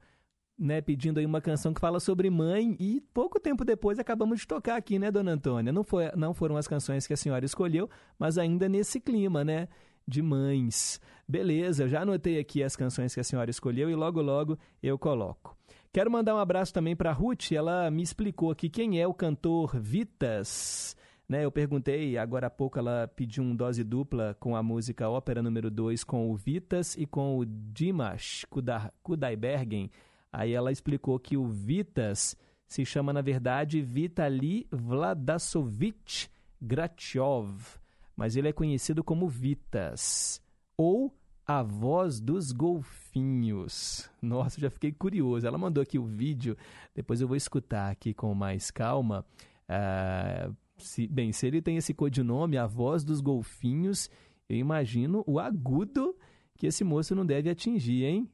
[0.57, 4.47] Né, pedindo aí uma canção que fala sobre mãe e pouco tempo depois acabamos de
[4.47, 5.73] tocar aqui, né, dona Antônia?
[5.73, 7.89] Não, foi, não foram as canções que a senhora escolheu,
[8.19, 9.67] mas ainda nesse clima, né,
[10.07, 11.01] de mães.
[11.27, 14.97] Beleza, eu já anotei aqui as canções que a senhora escolheu e logo logo eu
[14.97, 15.57] coloco.
[15.93, 19.79] Quero mandar um abraço também para Ruth, ela me explicou aqui quem é o cantor
[19.79, 20.97] Vitas.
[21.29, 25.41] Né, eu perguntei, agora há pouco ela pediu um dose dupla com a música Ópera
[25.43, 29.91] número 2 com o Vitas e com o Dimash Kuda- Kudaibergen.
[30.31, 32.35] Aí ela explicou que o Vitas
[32.67, 36.27] se chama, na verdade, Vitali Vladasovich
[36.59, 37.77] Grachov,
[38.15, 40.41] mas ele é conhecido como Vitas,
[40.75, 41.13] ou
[41.45, 44.09] a voz dos golfinhos.
[44.21, 45.45] Nossa, já fiquei curioso.
[45.45, 46.57] Ela mandou aqui o vídeo,
[46.95, 49.25] depois eu vou escutar aqui com mais calma.
[49.67, 54.09] Ah, se- bem, se ele tem esse codinome, a voz dos golfinhos,
[54.49, 56.15] eu imagino o agudo
[56.57, 58.29] que esse moço não deve atingir, hein?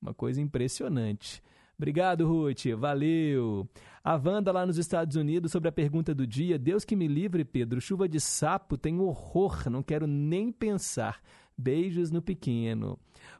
[0.00, 1.42] Uma coisa impressionante.
[1.78, 2.64] Obrigado, Ruth.
[2.78, 3.68] Valeu.
[4.02, 6.58] A Wanda lá nos Estados Unidos sobre a pergunta do dia.
[6.58, 7.80] Deus que me livre, Pedro.
[7.82, 9.68] Chuva de sapo tem horror.
[9.68, 11.20] Não quero nem pensar.
[11.56, 12.98] Beijos no pequeno.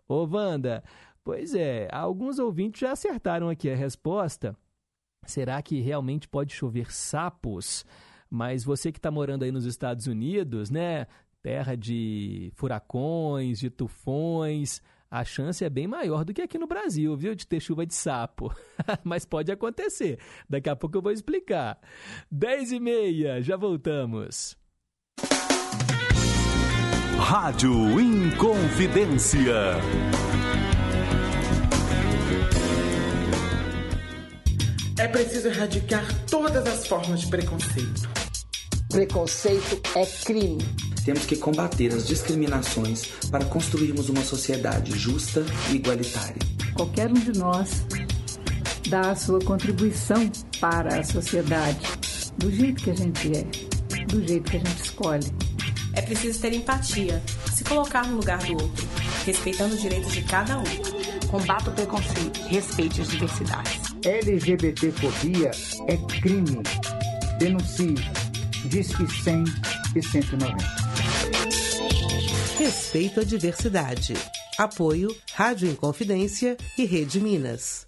[0.08, 0.82] Ô, Wanda,
[1.24, 4.56] pois é, alguns ouvintes já acertaram aqui a resposta.
[5.24, 7.84] Será que realmente pode chover sapos?
[8.30, 11.06] Mas você que está morando aí nos Estados Unidos, né?
[11.42, 14.80] Terra de furacões, de tufões,
[15.10, 17.94] a chance é bem maior do que aqui no Brasil, viu, de ter chuva de
[17.94, 18.52] sapo.
[19.04, 20.18] Mas pode acontecer.
[20.48, 21.78] Daqui a pouco eu vou explicar.
[22.30, 24.56] 10 e meia, já voltamos.
[27.18, 29.40] Rádio Inconfidência.
[34.98, 38.08] É preciso erradicar todas as formas de preconceito.
[38.90, 40.58] Preconceito é crime.
[41.04, 46.38] Temos que combater as discriminações para construirmos uma sociedade justa e igualitária.
[46.74, 47.84] Qualquer um de nós
[48.88, 50.30] dá a sua contribuição
[50.60, 51.80] para a sociedade,
[52.38, 53.44] do jeito que a gente é,
[54.06, 55.45] do jeito que a gente escolhe.
[55.96, 58.86] É preciso ter empatia, se colocar no lugar do outro,
[59.24, 60.64] respeitando os direitos de cada um.
[61.28, 63.80] Combata o preconceito, respeite as diversidades.
[64.04, 65.50] LGBTfobia
[65.88, 66.62] é crime.
[67.38, 67.94] Denuncie.
[68.66, 69.44] Disque 100
[69.96, 70.56] e 190.
[72.58, 74.14] Respeito à diversidade.
[74.58, 77.86] Apoio Rádio Inconfidência e Rede Minas.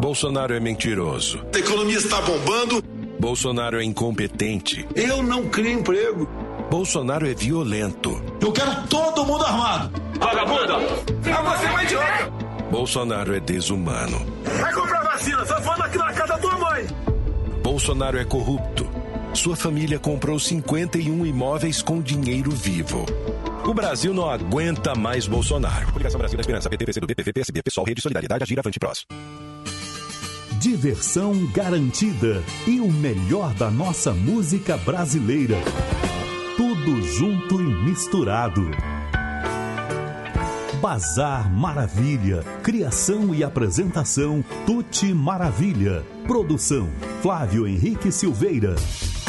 [0.00, 1.44] Bolsonaro é mentiroso.
[1.54, 2.82] A economia está bombando.
[3.18, 4.86] Bolsonaro é incompetente.
[4.94, 6.45] Eu não crio emprego.
[6.76, 8.22] Bolsonaro é violento.
[8.38, 9.98] Eu quero todo mundo armado.
[10.20, 10.74] Vagabunda!
[10.74, 12.32] Ah, você é um idiota!
[12.70, 14.26] Bolsonaro é desumano.
[14.60, 16.86] Vai comprar vacina, só falando aqui na casa da tua mãe.
[17.62, 18.86] Bolsonaro é corrupto.
[19.32, 23.06] Sua família comprou 51 imóveis com dinheiro vivo.
[23.64, 25.90] O Brasil não aguenta mais Bolsonaro.
[25.92, 29.06] Coligação Brasil da Esperança, PT, PCdoB, PV, PSB, PSOL, Rede Solidariedade, Agir, Avante Prós.
[30.60, 35.56] Diversão garantida e o melhor da nossa música brasileira.
[36.56, 38.62] Tudo junto e misturado.
[40.80, 42.42] Bazar Maravilha.
[42.62, 46.02] Criação e apresentação Tuti Maravilha.
[46.26, 46.88] Produção
[47.20, 48.74] Flávio Henrique Silveira.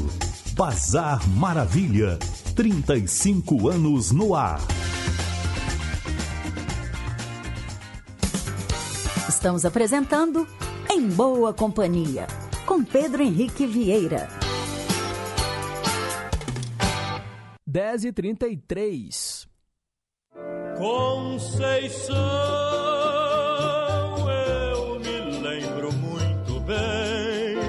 [0.59, 2.19] Bazar Maravilha.
[2.53, 4.59] 35 anos no ar.
[9.29, 10.45] Estamos apresentando
[10.91, 12.27] Em Boa Companhia,
[12.65, 14.27] com Pedro Henrique Vieira.
[17.65, 19.47] 10 e 33
[20.77, 22.17] Conceição,
[24.73, 27.59] eu me lembro muito bem.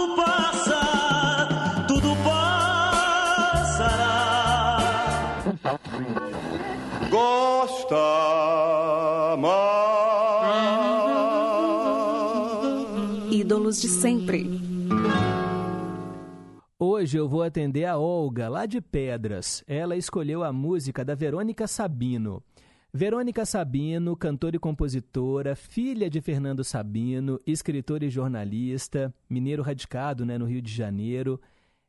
[0.00, 0.80] Tudo passa,
[1.86, 3.68] tudo passará.
[7.10, 7.96] Gosta
[9.36, 9.60] mais.
[13.30, 14.48] Ídolos de sempre.
[16.78, 19.62] Hoje eu vou atender a Olga, lá de Pedras.
[19.66, 22.42] Ela escolheu a música da Verônica Sabino.
[22.92, 30.36] Verônica Sabino, cantora e compositora, filha de Fernando Sabino, escritora e jornalista, mineiro radicado né,
[30.36, 31.40] no Rio de Janeiro.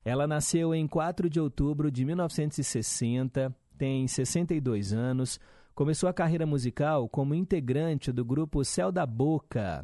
[0.05, 5.39] Ela nasceu em 4 de outubro de 1960, tem 62 anos,
[5.73, 9.83] começou a carreira musical como integrante do grupo Céu da Boca.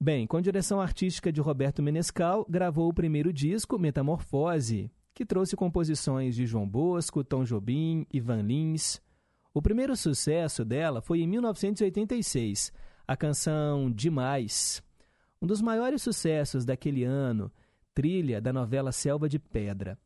[0.00, 6.36] Bem, com direção artística de Roberto Menescal, gravou o primeiro disco, Metamorfose, que trouxe composições
[6.36, 9.04] de João Bosco, Tom Jobim, Ivan Lins.
[9.56, 12.70] O primeiro sucesso dela foi em 1986,
[13.08, 14.82] a canção Demais.
[15.40, 17.50] Um dos maiores sucessos daquele ano,
[17.94, 19.98] trilha da novela Selva de Pedra.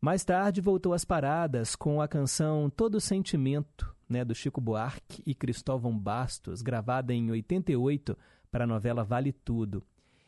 [0.00, 5.36] Mais tarde voltou às paradas com a canção Todo Sentimento, né, do Chico Buarque e
[5.36, 8.18] Cristóvão Bastos, gravada em 88
[8.50, 9.84] para a novela Vale Tudo.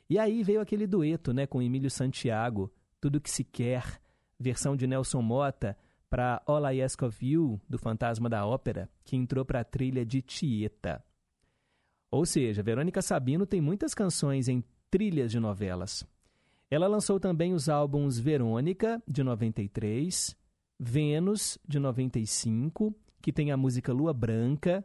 [0.09, 4.01] E aí veio aquele dueto né, com Emílio Santiago, Tudo Que Se Quer,
[4.39, 5.77] versão de Nelson Mota,
[6.09, 11.05] para of You, do Fantasma da Ópera, que entrou para a trilha de Tieta.
[12.11, 16.07] Ou seja, Verônica Sabino tem muitas canções em trilhas de novelas.
[16.71, 20.37] Ela lançou também os álbuns Verônica, de 93,
[20.79, 24.85] Vênus, de 95, que tem a música Lua Branca,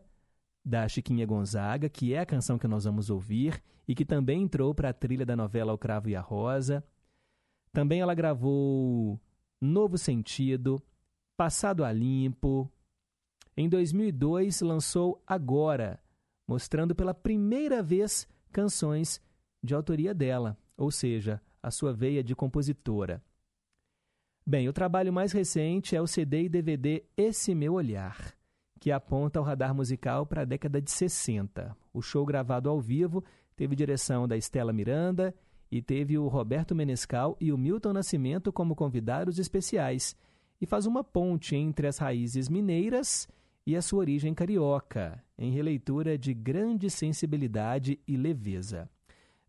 [0.66, 4.74] da Chiquinha Gonzaga, que é a canção que nós vamos ouvir e que também entrou
[4.74, 6.84] para a trilha da novela O Cravo e a Rosa.
[7.72, 9.20] Também ela gravou
[9.60, 10.82] Novo Sentido,
[11.36, 12.72] Passado a Limpo.
[13.58, 16.00] Em 2002 lançou Agora,
[16.48, 19.20] mostrando pela primeira vez canções
[19.62, 23.20] de autoria dela, ou seja, a sua veia de compositora.
[24.46, 28.36] Bem, o trabalho mais recente é o CD e DVD Esse Meu Olhar,
[28.80, 31.76] que aponta o radar musical para a década de 60.
[31.92, 33.24] O show gravado ao vivo
[33.56, 35.34] teve direção da Estela Miranda
[35.72, 40.16] e teve o Roberto Menescal e o Milton Nascimento como convidados especiais
[40.62, 43.28] e faz uma ponte entre as raízes mineiras
[43.66, 48.90] e a sua origem carioca, em releitura de grande sensibilidade e leveza.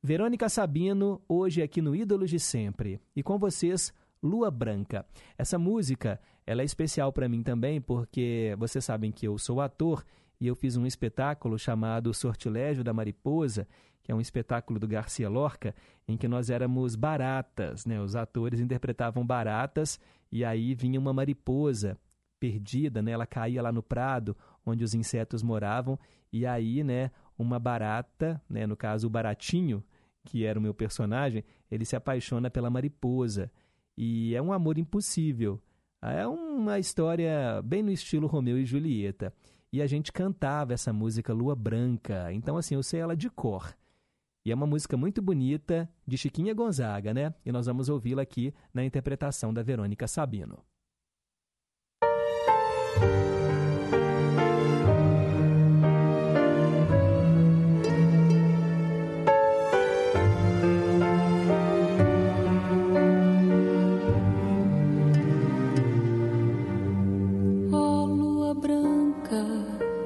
[0.02, 3.00] Verônica Sabino, hoje aqui no Ídolos de Sempre.
[3.16, 5.06] E com vocês, Lua Branca.
[5.36, 10.04] Essa música ela é especial para mim também porque vocês sabem que eu sou ator
[10.40, 13.66] e eu fiz um espetáculo chamado Sortilégio da Mariposa,
[14.02, 15.74] que é um espetáculo do Garcia Lorca,
[16.06, 17.98] em que nós éramos baratas, né?
[17.98, 19.98] Os atores interpretavam baratas
[20.34, 21.96] e aí vinha uma mariposa
[22.40, 23.12] perdida, né?
[23.12, 24.36] Ela caía lá no prado
[24.66, 25.96] onde os insetos moravam
[26.32, 29.80] e aí, né, uma barata, né, no caso o baratinho,
[30.24, 33.48] que era o meu personagem, ele se apaixona pela mariposa
[33.96, 35.62] e é um amor impossível.
[36.02, 39.32] É uma história bem no estilo Romeu e Julieta.
[39.72, 42.32] E a gente cantava essa música Lua Branca.
[42.32, 43.72] Então, assim, eu sei ela de cor.
[44.46, 47.32] E é uma música muito bonita, de Chiquinha Gonzaga, né?
[47.46, 50.58] E nós vamos ouvi-la aqui na interpretação da Verônica Sabino.
[67.72, 69.42] Ó lua branca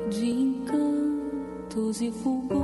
[0.08, 2.57] de encantos e fulgores,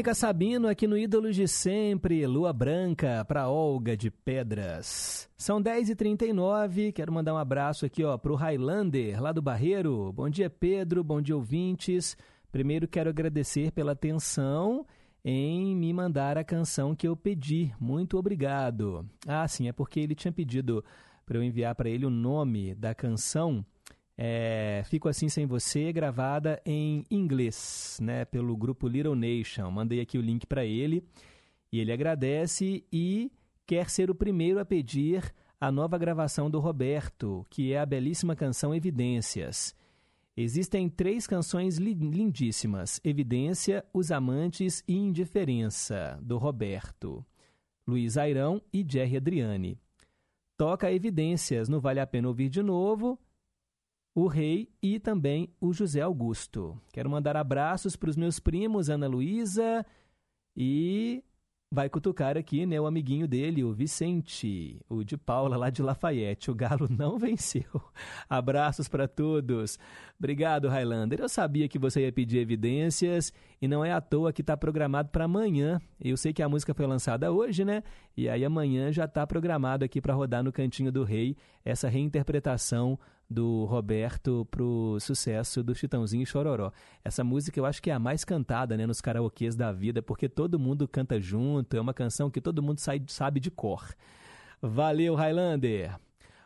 [0.00, 5.28] Verônica Sabino aqui no Ídolos de Sempre, Lua Branca para Olga de Pedras.
[5.36, 10.10] São 10h39, quero mandar um abraço aqui ó, para o Highlander, lá do Barreiro.
[10.14, 12.16] Bom dia, Pedro, bom dia, ouvintes.
[12.50, 14.86] Primeiro quero agradecer pela atenção
[15.22, 17.70] em me mandar a canção que eu pedi.
[17.78, 19.06] Muito obrigado.
[19.28, 20.82] Ah, sim, é porque ele tinha pedido
[21.26, 23.62] para eu enviar para ele o nome da canção
[24.22, 29.70] é, Fico Assim Sem Você, gravada em inglês, né, pelo grupo Little Nation.
[29.70, 31.02] Mandei aqui o link para ele
[31.72, 33.32] e ele agradece e
[33.66, 38.36] quer ser o primeiro a pedir a nova gravação do Roberto, que é a belíssima
[38.36, 39.74] canção Evidências.
[40.36, 47.24] Existem três canções li- lindíssimas: Evidência, Os Amantes e Indiferença, do Roberto.
[47.86, 49.78] Luiz Airão e Jerry Adriane.
[50.58, 53.18] Toca Evidências no Vale a Pena Ouvir de Novo,
[54.14, 56.80] o Rei e também o José Augusto.
[56.92, 59.84] Quero mandar abraços para os meus primos Ana Luísa
[60.56, 61.22] e
[61.72, 66.50] vai cutucar aqui, né, o amiguinho dele, o Vicente, o de Paula, lá de Lafayette.
[66.50, 67.70] O Galo não venceu.
[68.28, 69.78] Abraços para todos.
[70.18, 71.20] Obrigado, Highlander.
[71.20, 73.32] Eu sabia que você ia pedir evidências
[73.62, 75.80] e não é à toa que está programado para amanhã.
[76.00, 77.84] Eu sei que a música foi lançada hoje, né?
[78.16, 82.98] E aí amanhã já está programado aqui para rodar no Cantinho do Rei essa reinterpretação
[83.30, 86.72] do Roberto pro sucesso do Chitãozinho e Chororó.
[87.04, 90.28] Essa música eu acho que é a mais cantada né, nos karaokês da vida, porque
[90.28, 93.94] todo mundo canta junto, é uma canção que todo mundo sai- sabe de cor.
[94.60, 95.96] Valeu, Highlander!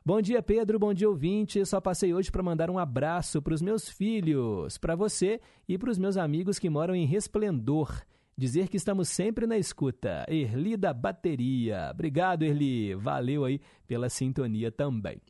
[0.06, 0.78] Bom dia, Pedro.
[0.78, 1.64] Bom dia, ouvinte.
[1.64, 5.90] Só passei hoje para mandar um abraço para os meus filhos, para você e para
[5.90, 8.02] os meus amigos que moram em Resplendor.
[8.36, 10.26] Dizer que estamos sempre na escuta.
[10.28, 11.88] Erli da Bateria.
[11.90, 12.94] Obrigado, Erli.
[12.94, 15.22] Valeu aí pela sintonia também.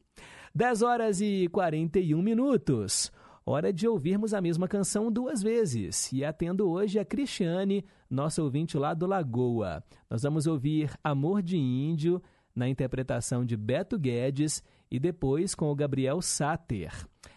[0.56, 3.10] 10 horas e 41 minutos.
[3.44, 6.12] Hora de ouvirmos a mesma canção duas vezes.
[6.12, 9.82] E atendo hoje a Cristiane, nossa ouvinte lá do Lagoa.
[10.08, 12.22] Nós vamos ouvir Amor de Índio,
[12.54, 16.92] na interpretação de Beto Guedes e depois com o Gabriel Sater.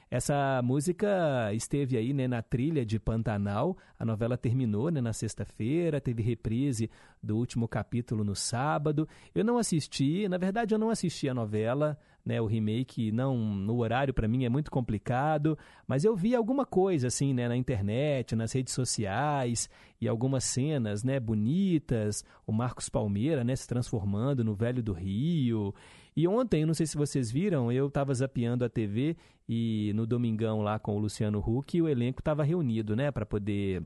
[0.10, 3.76] Essa música esteve aí né, na trilha de Pantanal.
[4.00, 6.90] A novela terminou né, na sexta-feira, teve reprise
[7.22, 9.10] do último capítulo no sábado.
[9.36, 11.98] Eu não assisti, na verdade eu não assisti a novela,
[12.28, 16.66] né, o remake não no horário para mim é muito complicado, mas eu vi alguma
[16.66, 19.70] coisa assim, né, na internet, nas redes sociais
[20.02, 25.74] e algumas cenas, né, bonitas, o Marcos Palmeira, né, se transformando no velho do Rio.
[26.18, 29.16] E ontem, não sei se vocês viram, eu estava zapeando a TV
[29.48, 33.82] e no domingão lá com o Luciano Huck, o elenco estava reunido, né, para poder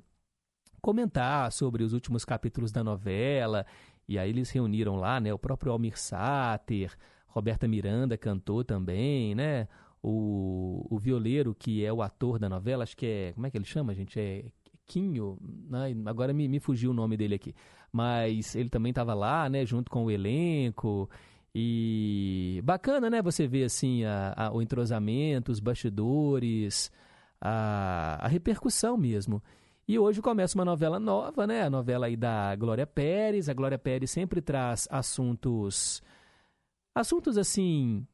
[0.82, 3.68] comentar sobre os últimos capítulos da novela.
[4.08, 6.98] E aí eles reuniram lá, né, o próprio Almir Sater,
[7.32, 9.68] Roberta Miranda cantou também, né?
[10.04, 13.32] O, o violeiro, que é o ator da novela, acho que é.
[13.34, 14.20] Como é que ele chama, gente?
[14.20, 14.46] É
[14.86, 15.38] Quinho.
[15.72, 17.54] Ai, agora me, me fugiu o nome dele aqui.
[17.92, 19.66] Mas ele também estava lá, né?
[19.66, 21.10] Junto com o elenco.
[21.54, 23.22] E bacana, né?
[23.22, 26.92] Você ver assim a, a- o entrosamento, os bastidores,
[27.40, 29.42] a, a repercussão mesmo.
[29.88, 31.64] E hoje começa uma novela nova, né?
[31.64, 33.50] A novela aí da Glória Pérez.
[33.50, 36.02] A Glória Pérez sempre traz assuntos
[36.94, 38.06] assuntos assim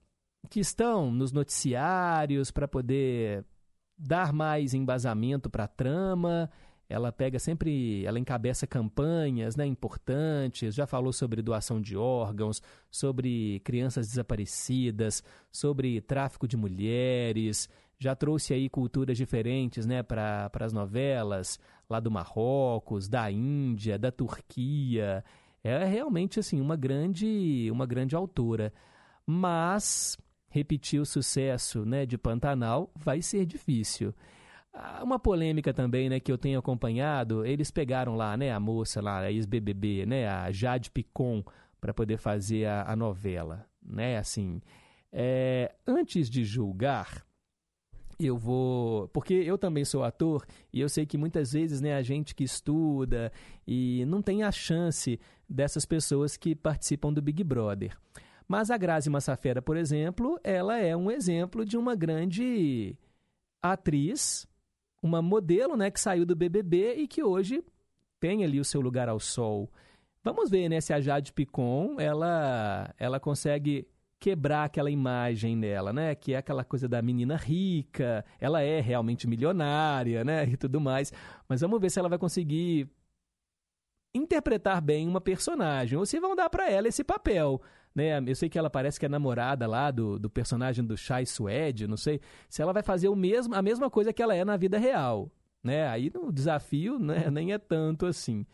[0.49, 3.45] que estão nos noticiários para poder
[3.98, 6.49] dar mais embasamento para a trama.
[6.90, 13.60] Ela pega sempre, ela encabeça campanhas né, importantes, já falou sobre doação de órgãos, sobre
[13.66, 15.22] crianças desaparecidas,
[15.52, 21.60] sobre tráfico de mulheres, já trouxe aí culturas diferentes né, para as novelas,
[21.90, 25.26] lá do Marrocos, da Índia, da Turquia.
[25.68, 28.73] É realmente assim uma grande, uma grande autora.
[29.26, 30.18] Mas
[30.49, 34.14] repetir o sucesso né, de Pantanal vai ser difícil.
[34.73, 39.02] Ah, Uma polêmica também, né, que eu tenho acompanhado, eles pegaram lá, né, a moça
[39.02, 41.44] lá, a ex-BBB, né, a Jade Picon,
[41.81, 44.61] para poder fazer a, a novela, né, assim,
[45.11, 47.27] é, antes de julgar,
[48.19, 49.07] eu vou.
[49.10, 52.44] Porque eu também sou ator e eu sei que muitas vezes né, a gente que
[52.44, 53.31] estuda
[53.65, 57.98] e não tem a chance dessas pessoas que participam do Big Brother.
[58.48, 62.95] Mas a Grazi Massafera, por exemplo, ela é um exemplo de uma grande
[63.61, 64.48] atriz,
[65.02, 67.64] uma modelo né, que saiu do BBB e que hoje
[68.19, 69.69] tem ali o seu lugar ao sol.
[70.23, 73.88] Vamos ver né, se a Jade Picon ela, ela consegue
[74.19, 76.15] quebrar aquela imagem dela, né?
[76.15, 80.45] Que é aquela coisa da menina rica, ela é realmente milionária, né?
[80.48, 81.11] E tudo mais.
[81.48, 82.89] Mas vamos ver se ela vai conseguir
[84.14, 87.61] interpretar bem uma personagem, ou se vão dar para ela esse papel.
[87.94, 88.19] Né?
[88.26, 91.88] Eu sei que ela parece que é namorada lá do, do personagem do Chai Suede,
[91.88, 92.19] não sei
[92.49, 95.31] se ela vai fazer o mesmo, a mesma coisa que ela é na vida real.
[95.64, 95.88] Né?
[95.88, 98.45] Aí o desafio né, nem é tanto assim.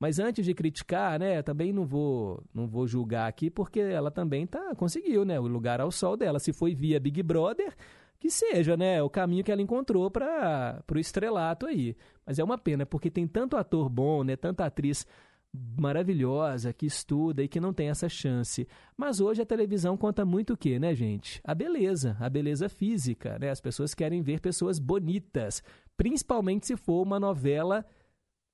[0.00, 4.46] Mas antes de criticar, né, também não vou, não vou julgar aqui, porque ela também
[4.46, 6.38] tá, conseguiu, né, o lugar ao sol dela.
[6.38, 7.76] Se foi via Big Brother,
[8.18, 11.94] que seja, né, o caminho que ela encontrou para o estrelato aí.
[12.24, 15.06] Mas é uma pena, porque tem tanto ator bom, né, tanta atriz
[15.52, 18.66] maravilhosa que estuda e que não tem essa chance.
[18.96, 21.42] Mas hoje a televisão conta muito o quê, né, gente?
[21.44, 23.50] A beleza, a beleza física, né?
[23.50, 25.62] As pessoas querem ver pessoas bonitas,
[25.96, 27.84] principalmente se for uma novela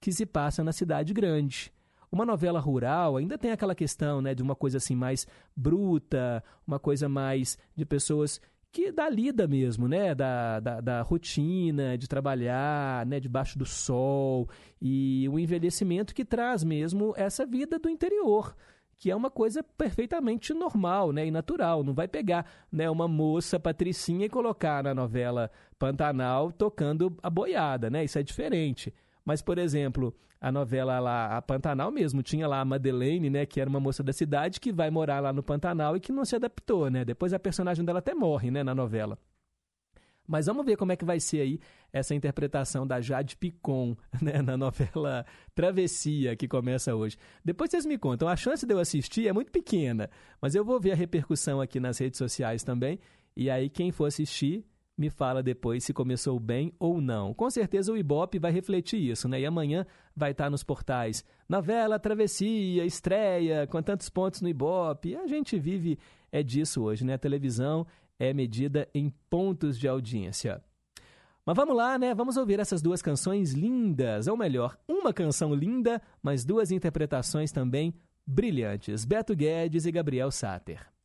[0.06, 1.72] que se passa na cidade grande.
[2.12, 5.26] Uma novela rural ainda tem aquela questão né, de uma coisa assim mais
[5.56, 10.14] bruta, uma coisa mais de pessoas que da lida mesmo, né?
[10.14, 14.48] Da, da, da rotina, de trabalhar né, debaixo do sol
[14.80, 18.54] e o envelhecimento que traz mesmo essa vida do interior
[18.98, 21.84] que é uma coisa perfeitamente normal né, e natural.
[21.84, 27.90] Não vai pegar né, uma moça patricinha e colocar na novela Pantanal tocando a boiada,
[27.90, 28.04] né?
[28.04, 28.94] Isso é diferente.
[29.26, 33.60] Mas, por exemplo, a novela lá, a Pantanal mesmo, tinha lá a Madeleine, né, que
[33.60, 36.36] era uma moça da cidade que vai morar lá no Pantanal e que não se
[36.36, 37.04] adaptou, né?
[37.04, 39.18] Depois a personagem dela até morre, né, na novela.
[40.28, 41.60] Mas vamos ver como é que vai ser aí
[41.92, 45.26] essa interpretação da Jade Picon né, na novela
[45.56, 47.16] Travessia, que começa hoje.
[47.44, 50.08] Depois vocês me contam, a chance de eu assistir é muito pequena,
[50.40, 53.00] mas eu vou ver a repercussão aqui nas redes sociais também.
[53.36, 54.64] E aí, quem for assistir,
[54.96, 57.34] me fala depois se começou bem ou não.
[57.34, 59.40] Com certeza o Ibope vai refletir isso, né?
[59.40, 61.24] E amanhã vai estar nos portais.
[61.48, 65.16] Novela, travessia, estreia, com tantos pontos no Ibope.
[65.16, 65.98] A gente vive
[66.32, 67.14] é disso hoje, né?
[67.14, 67.86] A televisão
[68.18, 70.62] é medida em pontos de audiência.
[71.44, 72.14] Mas vamos lá, né?
[72.14, 77.94] Vamos ouvir essas duas canções lindas, ou melhor, uma canção linda, mas duas interpretações também
[78.26, 79.04] brilhantes.
[79.04, 80.95] Beto Guedes e Gabriel Sater.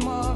[0.00, 0.35] Tudo que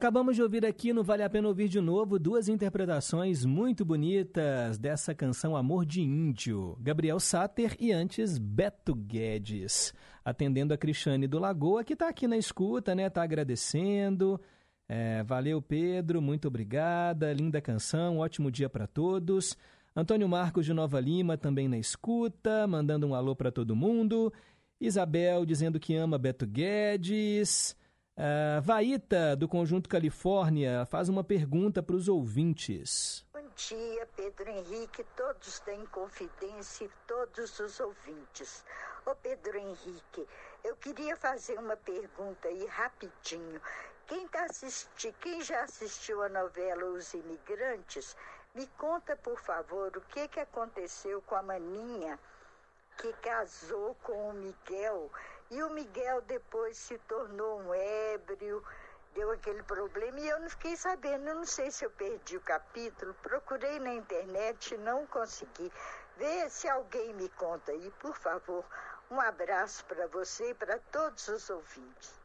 [0.00, 4.78] Acabamos de ouvir aqui no Vale a Pena Ouvir de Novo duas interpretações muito bonitas
[4.78, 6.74] dessa canção Amor de Índio.
[6.80, 9.92] Gabriel Sater e antes Beto Guedes.
[10.24, 13.10] Atendendo a Cristiane do Lagoa, que está aqui na escuta, né?
[13.10, 14.40] Tá agradecendo.
[14.88, 17.30] É, valeu, Pedro, muito obrigada.
[17.34, 19.54] Linda canção, ótimo dia para todos.
[19.94, 24.32] Antônio Marcos de Nova Lima também na escuta, mandando um alô para todo mundo.
[24.80, 27.76] Isabel dizendo que ama Beto Guedes.
[28.16, 33.24] Ah, Vaíta, do Conjunto Califórnia, faz uma pergunta para os ouvintes.
[33.32, 38.64] Bom dia, Pedro Henrique, todos da Inconfidência e todos os ouvintes.
[39.06, 40.26] Ô Pedro Henrique,
[40.62, 43.60] eu queria fazer uma pergunta aí rapidinho.
[44.06, 48.16] Quem, tá assisti Quem já assistiu a novela Os Imigrantes,
[48.54, 52.18] me conta, por favor, o que, que aconteceu com a Maninha
[53.00, 55.10] que casou com o Miguel
[55.50, 58.62] e o Miguel depois se tornou um ébrio,
[59.14, 62.40] deu aquele problema e eu não fiquei sabendo, eu não sei se eu perdi o
[62.40, 65.72] capítulo, procurei na internet não consegui.
[66.16, 68.64] Vê se alguém me conta aí, por favor.
[69.10, 72.20] Um abraço para você e para todos os ouvintes.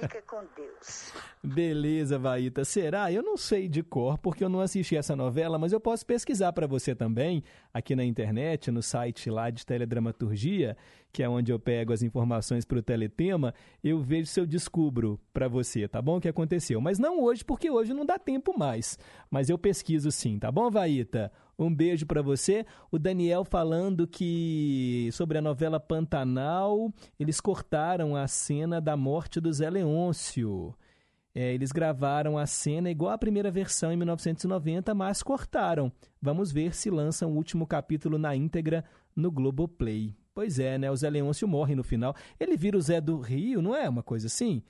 [0.00, 1.12] Fica com Deus.
[1.42, 2.64] Beleza, Vaíta.
[2.64, 3.10] Será?
[3.10, 6.52] Eu não sei de cor, porque eu não assisti essa novela, mas eu posso pesquisar
[6.52, 7.42] para você também,
[7.74, 10.76] aqui na internet, no site lá de Teledramaturgia,
[11.12, 15.20] que é onde eu pego as informações para o Teletema, eu vejo se eu descubro
[15.32, 16.18] para você, tá bom?
[16.18, 16.80] O que aconteceu.
[16.80, 18.96] Mas não hoje, porque hoje não dá tempo mais.
[19.28, 21.32] Mas eu pesquiso sim, tá bom, Vaíta?
[21.58, 22.64] Um beijo para você.
[22.90, 29.52] O Daniel falando que sobre a novela Pantanal, eles cortaram a cena da morte do
[29.52, 30.74] Zé Leôncio.
[31.34, 35.90] É, eles gravaram a cena igual à primeira versão em 1990, mas cortaram.
[36.20, 38.84] Vamos ver se lançam o último capítulo na íntegra
[39.16, 40.14] no Globoplay.
[40.34, 40.90] Pois é, né?
[40.90, 42.14] O Zé Leôncio morre no final.
[42.38, 44.62] Ele vira o Zé do Rio, não é uma coisa assim?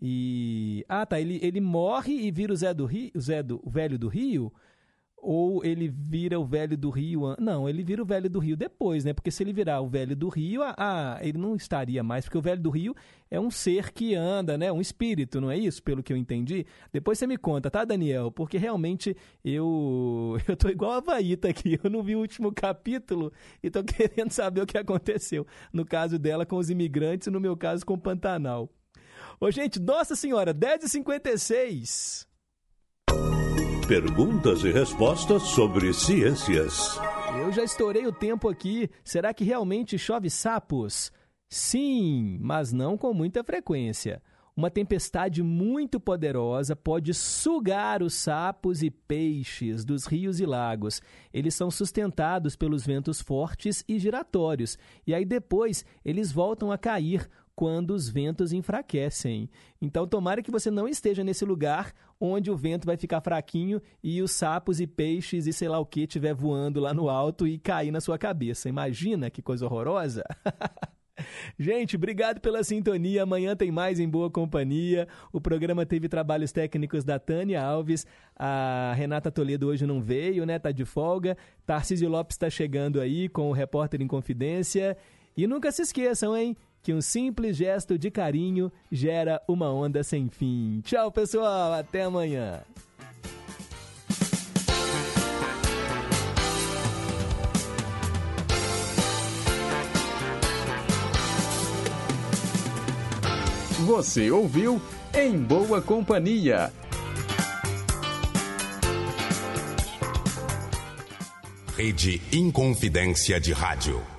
[0.00, 0.84] E.
[0.88, 1.18] Ah, tá.
[1.20, 4.08] Ele, ele morre e vira o Zé do Rio, o Zé do o velho do
[4.08, 4.52] Rio
[5.16, 7.34] ou ele vira o velho do Rio.
[7.38, 9.12] Não, ele vira o velho do Rio depois, né?
[9.12, 12.42] Porque se ele virar o velho do Rio, ah, ele não estaria mais, porque o
[12.42, 12.94] velho do Rio
[13.30, 14.70] é um ser que anda, né?
[14.70, 15.82] Um espírito, não é isso?
[15.82, 16.64] Pelo que eu entendi.
[16.92, 18.30] Depois você me conta, tá, Daniel?
[18.30, 21.78] Porque realmente eu eu tô igual a Vaíta aqui.
[21.82, 23.32] Eu não vi o último capítulo
[23.62, 25.46] e tô querendo saber o que aconteceu.
[25.72, 28.70] No caso dela com os imigrantes, no meu caso com o Pantanal.
[29.40, 32.26] Ô, gente, nossa senhora, 10h56.
[33.88, 36.98] Perguntas e respostas sobre ciências.
[37.40, 38.90] Eu já estourei o tempo aqui.
[39.04, 41.12] Será que realmente chove sapos?
[41.48, 44.20] Sim, mas não com muita frequência.
[44.56, 51.00] Uma tempestade muito poderosa pode sugar os sapos e peixes dos rios e lagos.
[51.32, 54.76] Eles são sustentados pelos ventos fortes e giratórios,
[55.06, 59.48] e aí depois eles voltam a cair quando os ventos enfraquecem.
[59.80, 64.20] Então, tomara que você não esteja nesse lugar onde o vento vai ficar fraquinho e
[64.20, 67.58] os sapos e peixes e sei lá o que estiver voando lá no alto e
[67.58, 68.68] cair na sua cabeça.
[68.68, 70.22] Imagina que coisa horrorosa!
[71.58, 73.22] Gente, obrigado pela sintonia.
[73.22, 75.08] Amanhã tem mais em boa companhia.
[75.32, 78.06] O programa teve trabalhos técnicos da Tânia Alves.
[78.36, 80.58] A Renata Toledo hoje não veio, né?
[80.58, 81.36] Tá de folga.
[81.64, 84.94] Tarcísio Lopes está chegando aí com o repórter em confidência.
[85.36, 86.56] E nunca se esqueçam, hein?
[86.86, 90.80] Que um simples gesto de carinho gera uma onda sem fim.
[90.84, 91.72] Tchau, pessoal.
[91.72, 92.62] Até amanhã.
[103.84, 104.80] Você ouviu
[105.12, 106.72] Em Boa Companhia.
[111.76, 114.15] Rede Inconfidência de Rádio.